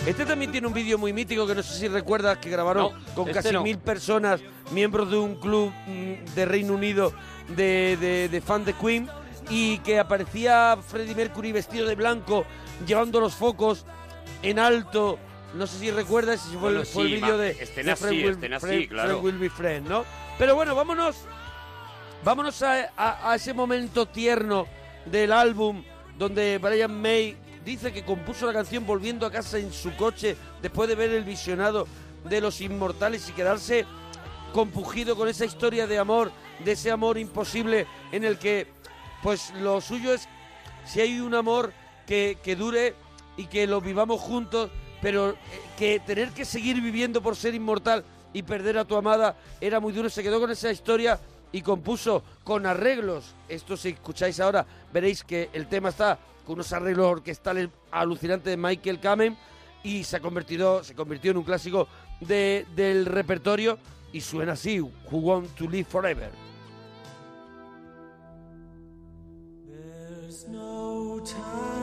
[0.07, 3.15] Este también tiene un vídeo muy mítico que no sé si recuerdas que grabaron No,
[3.15, 3.63] con este casi no.
[3.63, 4.41] mil personas,
[4.73, 7.13] miembros de un club mm, de Reino Unido
[7.57, 9.09] de, de, de fan de Queen
[9.49, 12.45] y que aparecía Freddie Mercury vestido de blanco
[12.85, 13.87] llevando los focos
[14.43, 15.19] en alto.
[15.55, 17.93] No sé si recuerdas si fue, el- Bueno, fue el sí, vídeo de, estén de
[17.93, 19.09] así, Friend Will- estén así, Friend- claro.
[19.09, 20.05] Friend Will Be Friend, ¿no?
[20.39, 21.17] Pero bueno, vámonos
[22.25, 24.67] Vámonos a, a- a ese momento tierno
[25.07, 25.83] del álbum
[26.17, 30.89] donde Brian May dice que compuso la canción volviendo a casa en su coche después
[30.89, 31.89] de ver el visionado
[32.25, 33.87] de los inmortales y quedarse
[34.53, 36.31] compugido con esa historia de amor,
[36.65, 38.69] de ese amor imposible en el que
[39.23, 40.29] pues lo suyo es
[40.85, 41.73] si hay un amor
[42.07, 42.95] que, que dure
[43.37, 44.71] y que lo vivamos juntos,
[45.03, 45.37] pero eh,
[45.77, 49.93] que tener que seguir viviendo por ser inmortal y perder a tu amada era muy
[49.93, 50.09] duro.
[50.09, 51.19] Se quedó con esa historia
[51.53, 53.35] y compuso con arreglos.
[53.49, 58.57] Esto si escucháis ahora, veréis que el tema está con unos arreglos orquestales alucinantes de
[58.57, 59.37] Michael Kamen
[59.83, 61.89] y se ha convertido, se convirtió en un clásico
[62.21, 63.79] de- del repertorio
[64.13, 66.31] y suena así, Who Want to Live Forever.
[69.69, 71.82] There's no time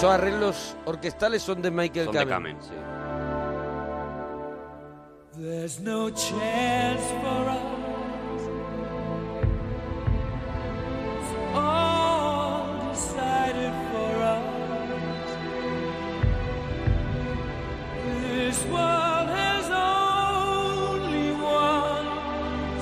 [0.00, 2.56] Esos arreglos orquestales son de Michael Son de Kamen.
[2.56, 2.74] Kamen, sí.
[5.42, 7.60] There's no chance for us.
[11.16, 14.42] It's all decided for us.
[18.22, 22.08] This world has only one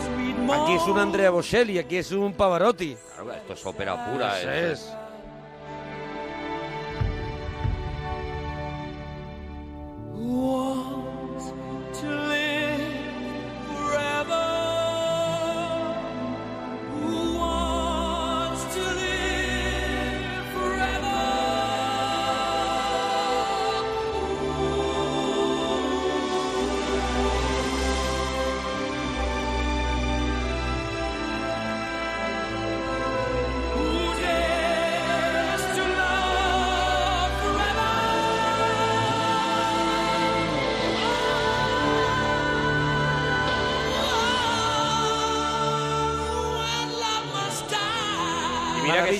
[0.04, 0.98] sweet Aquí es un.
[0.98, 2.96] Andrea Bocelli, aquí es un Pavarotti.
[3.14, 4.38] Claro, esto es ópera pura.
[4.40, 4.94] Eso es- es.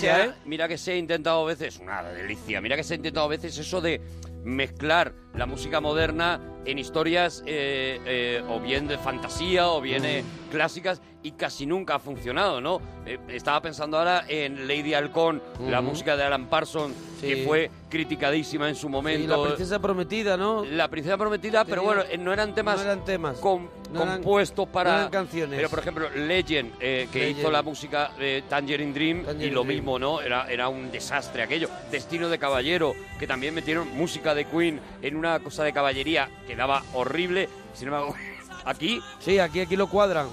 [0.07, 0.34] Maravilla, ¿eh?
[0.44, 3.28] mira que se ha intentado a veces, una delicia, mira que se ha intentado a
[3.28, 4.01] veces eso de,
[4.44, 10.24] mezclar la música moderna en historias eh, eh, o bien de fantasía o bien eh,
[10.51, 12.81] clásicas y casi nunca ha funcionado, ¿no?
[13.05, 15.91] Eh, estaba pensando ahora en Lady Halcón, la Ujú.
[15.91, 17.45] música de Alan Parsons, que Sí.
[17.45, 19.37] fue criticadísima en su Y momento.
[19.37, 20.64] la princesa prometida, ¿no?
[20.64, 23.37] La princesa prometida, pero Tenía- bueno, eh, no eran temas no eran temas.
[23.39, 24.91] com- No eran- compuestos para...
[24.93, 25.57] no eran canciones.
[25.57, 27.39] Pero, por ejemplo, Legend, eh, que Legend.
[27.41, 29.76] hizo la música de Tangerine Dream, y Tangerine lo Dream.
[29.76, 30.20] mismo, ¿no?
[30.22, 31.68] Era, era un desastre aquello.
[31.91, 36.57] Destino de Caballero, que también metieron música de Queen en una cosa de caballería que
[36.57, 37.49] daba horrible.
[37.74, 38.14] Sin embargo,
[38.64, 40.29] aquí Sí, aquí, aquí lo cuadran.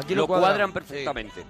[0.00, 1.44] Aquí lo, lo cuadran, perfectamente.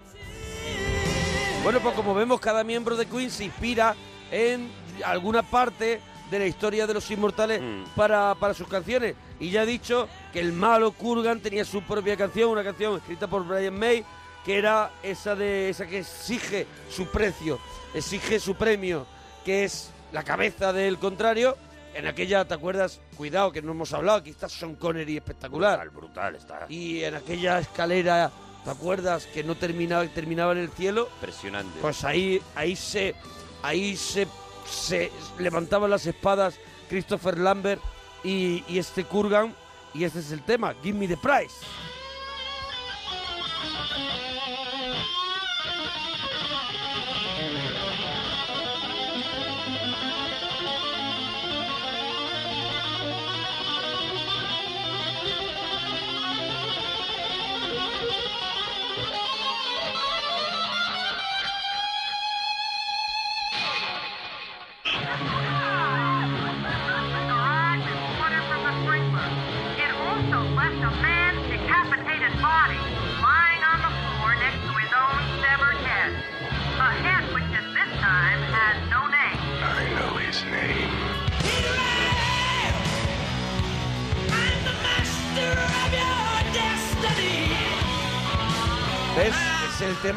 [1.62, 3.94] Bueno, pues como vemos, cada miembro de Queen se inspira
[4.30, 4.70] en
[5.04, 7.84] alguna parte de la historia de los inmortales Mm.
[7.96, 9.14] para, para sus canciones.
[9.40, 13.26] Y ya he dicho que el malo Kurgan tenía su propia canción, una canción escrita
[13.26, 14.04] por Brian May,
[14.44, 17.58] que era esa de esa que exige su precio,
[17.94, 19.06] exige su premio,
[19.44, 21.56] que es la cabeza del contrario.
[21.94, 23.00] En aquella, ¿te acuerdas?
[23.16, 25.78] Cuidado, que no hemos hablado, aquí está Sean Connery espectacular.
[25.90, 28.30] Brutal, brutal, está Y en aquella escalera,
[28.64, 29.26] ¿te acuerdas?
[29.26, 31.08] Que no terminaba, terminaba en el cielo.
[31.16, 31.80] impresionante.
[31.80, 33.14] Pues ahí, ahí se,
[33.62, 34.26] ahí se,
[34.64, 36.54] se levantaban las espadas
[36.88, 37.82] Christopher Lambert
[38.22, 39.54] y, y este Kurgan
[39.92, 41.54] y este es el tema, Give Me the Price.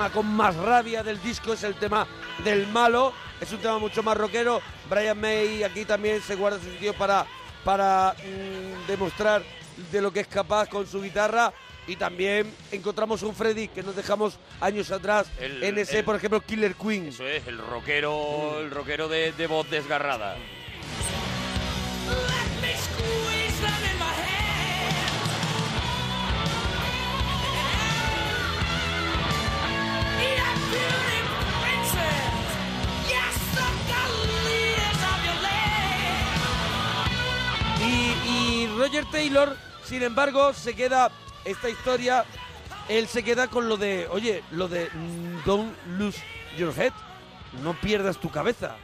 [0.04, 2.06] Tema con más rabia del disco, es el tema
[2.44, 4.62] del malo, es un tema mucho más rockero.
[4.90, 7.26] Brian May aquí también se guarda su sitio para,
[7.64, 9.44] para mm, demostrar
[9.92, 11.54] de lo que es capaz con su guitarra.
[11.88, 16.16] Y también encontramos un Freddy que nos dejamos años atrás El- en ese, el- por
[16.16, 17.08] ejemplo, Killer Queen.
[17.10, 20.36] Eso es, el rockero, el rockero de, de voz desgarrada.
[38.74, 41.12] Roger Taylor, sin embargo, se queda
[41.46, 42.26] esta historia,
[42.90, 46.20] él se queda con lo de, oye, lo de mm, don't lose
[46.58, 46.94] your head,
[47.62, 48.76] no pierdas tu cabeza.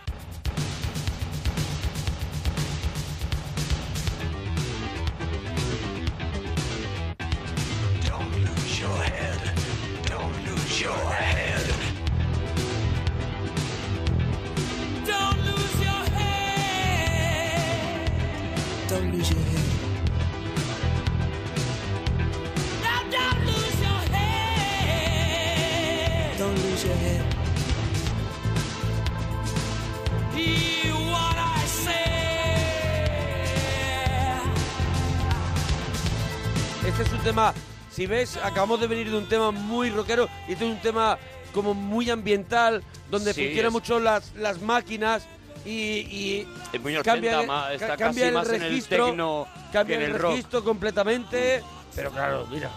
[37.99, 41.17] Si ves, acabamos de venir de un tema muy rockero y este es un tema
[41.53, 42.81] como muy ambiental,
[43.11, 45.23] donde Sí, funcionan es- mucho las, las máquinas
[45.65, 48.61] y, y Es muy 80, cambia, ma- está ca- casi cambia el más en el
[48.61, 50.31] registro, tecno cambia que en el, rock.
[50.31, 51.61] registro completamente,
[51.93, 52.69] pero claro, mira,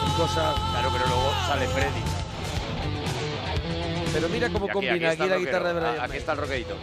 [0.00, 2.02] son cosas, Claro, pero luego sale Freddy.
[4.12, 5.78] pero mira cómo combina aquí la guitarra de.
[5.80, 6.18] Brian Ah, Aquí May.
[6.18, 6.74] está el rockerito.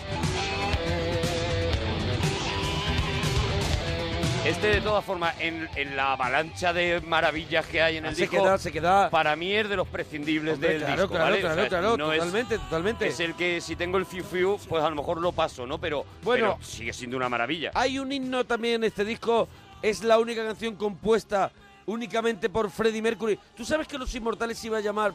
[4.48, 8.16] Este, de todas formas, en, en la avalancha de maravillas que hay en el Ah,
[8.16, 9.10] se disco, queda, se queda.
[9.10, 11.38] para mí es de los prescindibles Hombre, del claro, disco, claro, ¿vale?
[11.38, 13.08] O claro, sea, claro, no es- totalmente, totalmente.
[13.08, 15.80] Es el que si tengo el fiu fiu, pues a lo mejor lo paso, ¿no?
[15.80, 16.56] Pero, Bueno.
[16.58, 17.72] pero sigue siendo una maravilla.
[17.74, 19.48] Hay un himno también en este disco,
[19.82, 21.52] es la única canción compuesta
[21.86, 23.40] únicamente por Freddie Mercury.
[23.56, 25.14] ¿Tú sabes que Los Inmortales se iba a llamar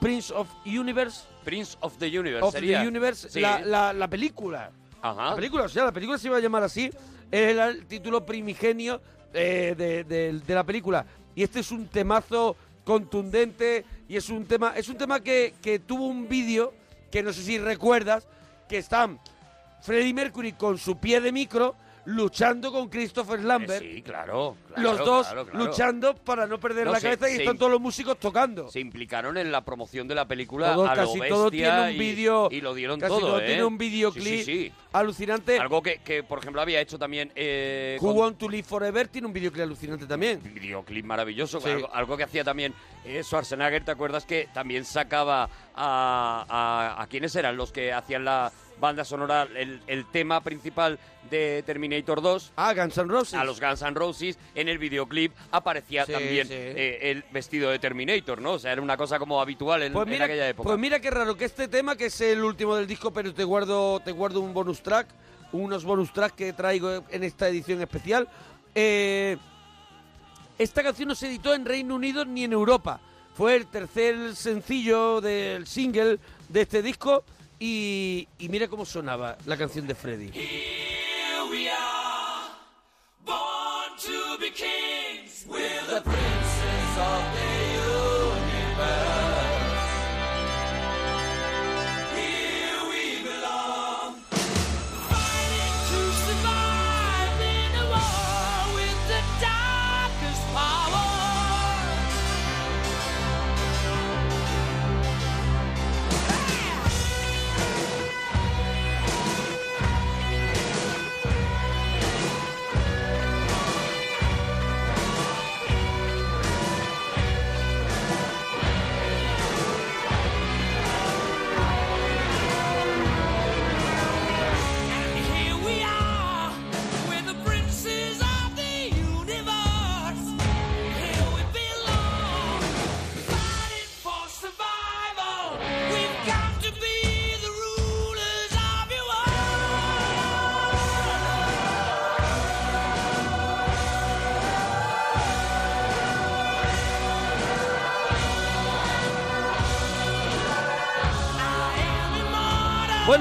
[0.00, 1.22] Prince of Universe?
[1.44, 2.80] Prince of the Universe Of sería.
[2.82, 3.40] the Universe, Sí.
[3.40, 4.70] la, la- la película.
[5.00, 5.30] Ajá.
[5.30, 6.90] La película, o sea, la película se iba a llamar así.
[7.32, 9.00] Era el título primigenio
[9.32, 11.04] eh, de, de- de la película.
[11.34, 15.78] Y este es un temazo contundente y es un tema, es un tema que, que
[15.78, 16.74] tuvo un vídeo
[17.10, 18.26] que no sé si recuerdas,
[18.68, 19.18] que están
[19.80, 21.74] Freddie Mercury con su pie de micro,
[22.06, 23.82] luchando con Christopher Lambert.
[23.82, 24.56] Sí, claro.
[24.68, 25.64] claro, los dos claro, claro.
[25.66, 28.18] luchando para no perder No, la se- cabeza y se están im- todos los músicos
[28.18, 28.68] tocando.
[28.70, 31.80] Se implicaron en la promoción de la película Todo, a lo casi bestia todo tiene
[31.82, 32.48] un y- vídeo.
[32.50, 33.46] y, lo dieron casi todo, todo ¿eh?
[33.46, 34.72] tiene un videoclip sí, sí.
[34.92, 35.58] alucinante.
[35.58, 37.30] Algo que, que, por ejemplo, había hecho también...
[37.34, 40.40] Eh, Who con- Want to Live Forever tiene un videoclip alucinante también.
[40.44, 41.68] un videoclip maravilloso, Sí.
[41.70, 42.74] algo, algo que hacía también
[43.04, 48.24] eh, Schwarzenegger, ¿te acuerdas que también sacaba a, a, a quiénes eran los que hacían
[48.24, 50.98] la banda sonora, el, el tema principal
[51.30, 52.52] de Terminator 2?
[52.56, 53.34] Ah, Guns N' Roses.
[53.34, 56.54] A los Guns N' Roses en el videoclip aparecía Sí, también sí.
[56.54, 58.52] eh, el vestido de Terminator, ¿no?
[58.54, 60.66] O sea, era una cosa como habitual en, Pues en mira, aquella época.
[60.68, 63.44] pues mira qué raro que este tema, que es el último del disco, pero te
[63.44, 65.06] guardo, te guardo un bonus track,
[65.52, 68.28] unos bonus tracks que traigo en esta edición especial.
[68.74, 69.36] Eh,
[70.58, 73.00] esta canción no se editó en Reino Unido ni en Europa.
[73.34, 77.24] Fue el tercer sencillo del single de este disco
[77.58, 80.30] y, y mira cómo sonaba la canción de Freddy.
[84.54, 85.46] Kings.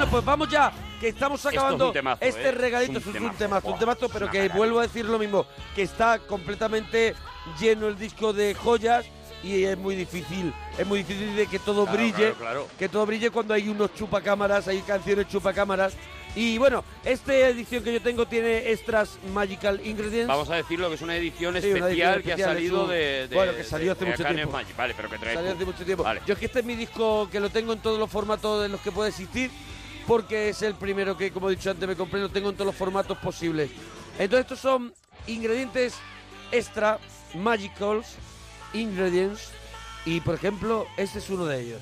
[0.01, 2.51] Bueno, pues vamos ya, que estamos es acabando un temazo, este ¿eh?
[2.53, 2.97] regalito.
[2.97, 3.67] Es un es un temazo.
[3.67, 4.55] un temazo, es pero que maravilla.
[4.57, 5.45] vuelvo a decir lo mismo,
[5.75, 7.13] que está completamente
[7.59, 9.05] lleno el disco de joyas
[9.43, 12.67] y es muy difícil, es muy difícil de que todo Claro, brille, claro, claro.
[12.79, 15.93] que todo brille cuando hay unos chupacámaras, hay canciones chupacámaras.
[16.35, 20.29] Y bueno, esta edición que yo tengo tiene extras Magical Ingredients.
[20.29, 22.89] Vamos a decirlo que es una edición Sí, una especial que ha salido es un-
[22.89, 24.51] de, de- bueno, que salió de- hace de mucho tiempo.
[24.53, 24.75] Magic.
[24.75, 26.03] Vale, pero que Salió hace mucho tiempo.
[26.03, 26.21] Vale.
[26.25, 28.71] Yo es que este es mi disco que lo tengo en todos los formatos en
[28.71, 29.51] los que puede existir,
[30.07, 32.67] porque es el primero que, como he dicho antes, me compré, lo tengo en todos
[32.67, 33.71] los formatos posibles.
[34.19, 34.93] Entonces estos son
[35.27, 35.95] ingredientes
[36.51, 36.99] extra,
[37.33, 38.15] magicals,
[38.73, 39.51] ingredients,
[40.05, 41.81] y por ejemplo, este es uno de ellos.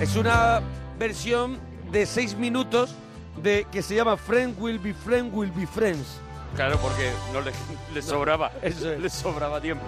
[0.00, 0.60] Es una
[0.98, 1.58] versión
[1.90, 2.94] de seis minutos
[3.42, 6.20] de que se llama Friend Will Be Friend Will Be Friends.
[6.56, 7.52] Claro, porque no le,
[7.92, 9.00] le sobraba, eso es.
[9.00, 9.86] le sobraba tiempo.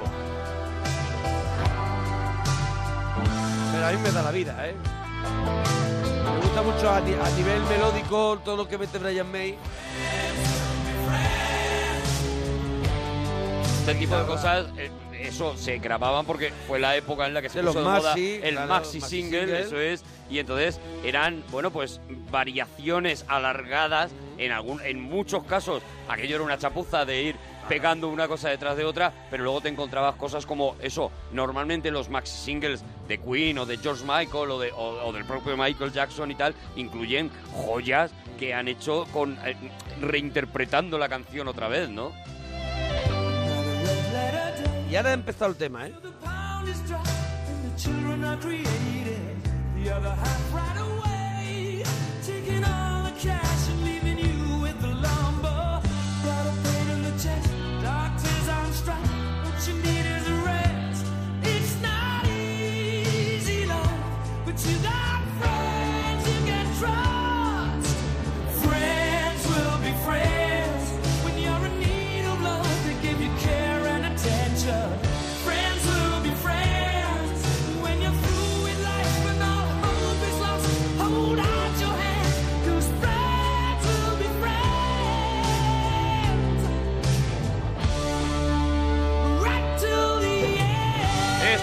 [3.72, 4.74] Pero a mí me da la vida, ¿eh?
[6.34, 9.56] Me gusta mucho a nivel melódico todo lo que mete Brian May.
[13.80, 14.90] Este tipo de cosas, eh,
[15.22, 17.96] eso se grababan porque fue la época en la que se De los puso de
[17.96, 19.60] moda maxi, el claro, maxi maxi single, single.
[19.60, 22.00] eso es, y entonces eran, bueno, pues
[22.30, 25.82] variaciones alargadas, en algún, en muchos casos.
[26.08, 27.36] Aquello era una chapuza de ir
[27.68, 32.08] pegando una cosa detrás de otra, pero luego te encontrabas cosas como eso, normalmente los
[32.08, 35.92] maxi singles de Queen o de George Michael o, de, o, o del propio Michael
[35.92, 39.56] Jackson y tal, incluyen joyas que han hecho con eh,
[40.00, 42.12] reinterpretando la canción otra vez, ¿no?
[44.90, 45.94] Y ahora ha empezado el tema, ¿eh?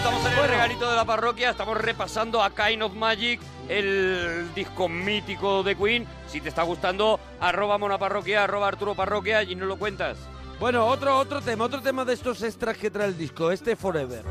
[0.04, 3.40] Estamos en el regalito de la parroquia, estamos repasando a Kind of Magic,
[3.70, 6.06] el disco mítico de Queen.
[6.26, 10.18] Si te está gustando, arroba monaparroquia, arroba Arturo Parroquia y no lo cuentas.
[10.60, 14.24] Bueno, otro, otro tema, otro tema de estos extras que trae el disco, este Forever.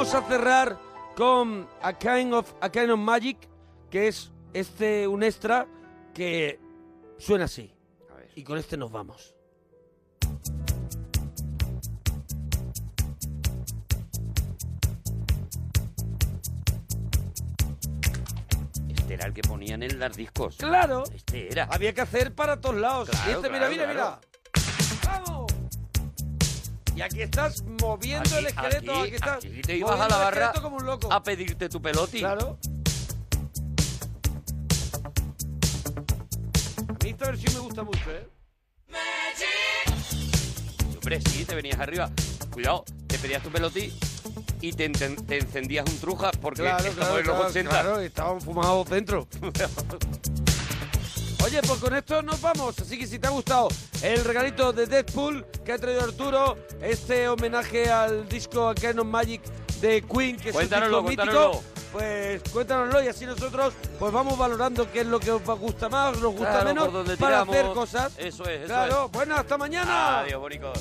[0.00, 0.78] Vamos a cerrar
[1.14, 3.36] con A Kind of, A Kind of Magic,
[3.90, 5.66] que es este un extra
[6.14, 6.58] que
[7.18, 7.70] suena así.
[8.34, 9.34] Y con este nos vamos.
[18.88, 20.56] Este era el que ponían en los discos.
[20.56, 21.04] ¡Claro!
[21.14, 21.64] Este era.
[21.64, 23.10] Había que hacer para todos lados.
[23.10, 24.18] Claro, este, mira, mira, claro.
[25.04, 25.22] mira.
[25.26, 25.49] ¡Vamos!
[27.00, 29.00] Y aquí estás moviendo el esqueleto.
[29.00, 31.10] Aquí, estás aquí te ibas a la barra como un loco.
[31.10, 32.18] a pedirte tu peloti.
[32.18, 32.58] Claro.
[36.88, 38.28] A mí esta versión me gusta mucho, ¿eh?
[40.96, 42.10] Hombre, sí, te venías arriba.
[42.52, 43.98] Cuidado, te pedías tu peloti
[44.60, 47.70] y te, enten- te encendías un truja porque Claro, estamos claro, en los claro, 80.
[47.70, 49.26] claro, estaban fumados dentro.
[51.50, 52.78] Oye, pues con esto nos vamos.
[52.78, 53.66] Así que si te ha gustado
[54.02, 59.42] el regalito de Deadpool que ha traído Arturo, este homenaje al disco of Magic
[59.80, 61.48] de Queen, que Cuéntanoslo, es un disco cuéntanoslo.
[61.54, 65.88] mítico, pues cuéntanoslo y así nosotros pues vamos valorando qué es lo que os gusta
[65.88, 66.88] más, nos gusta Claro, menos
[67.18, 67.56] para tiramos.
[67.56, 68.12] hacer cosas.
[68.16, 70.20] Eso es, eso claro, bueno, hasta mañana.
[70.20, 70.78] Adiós, bonicos.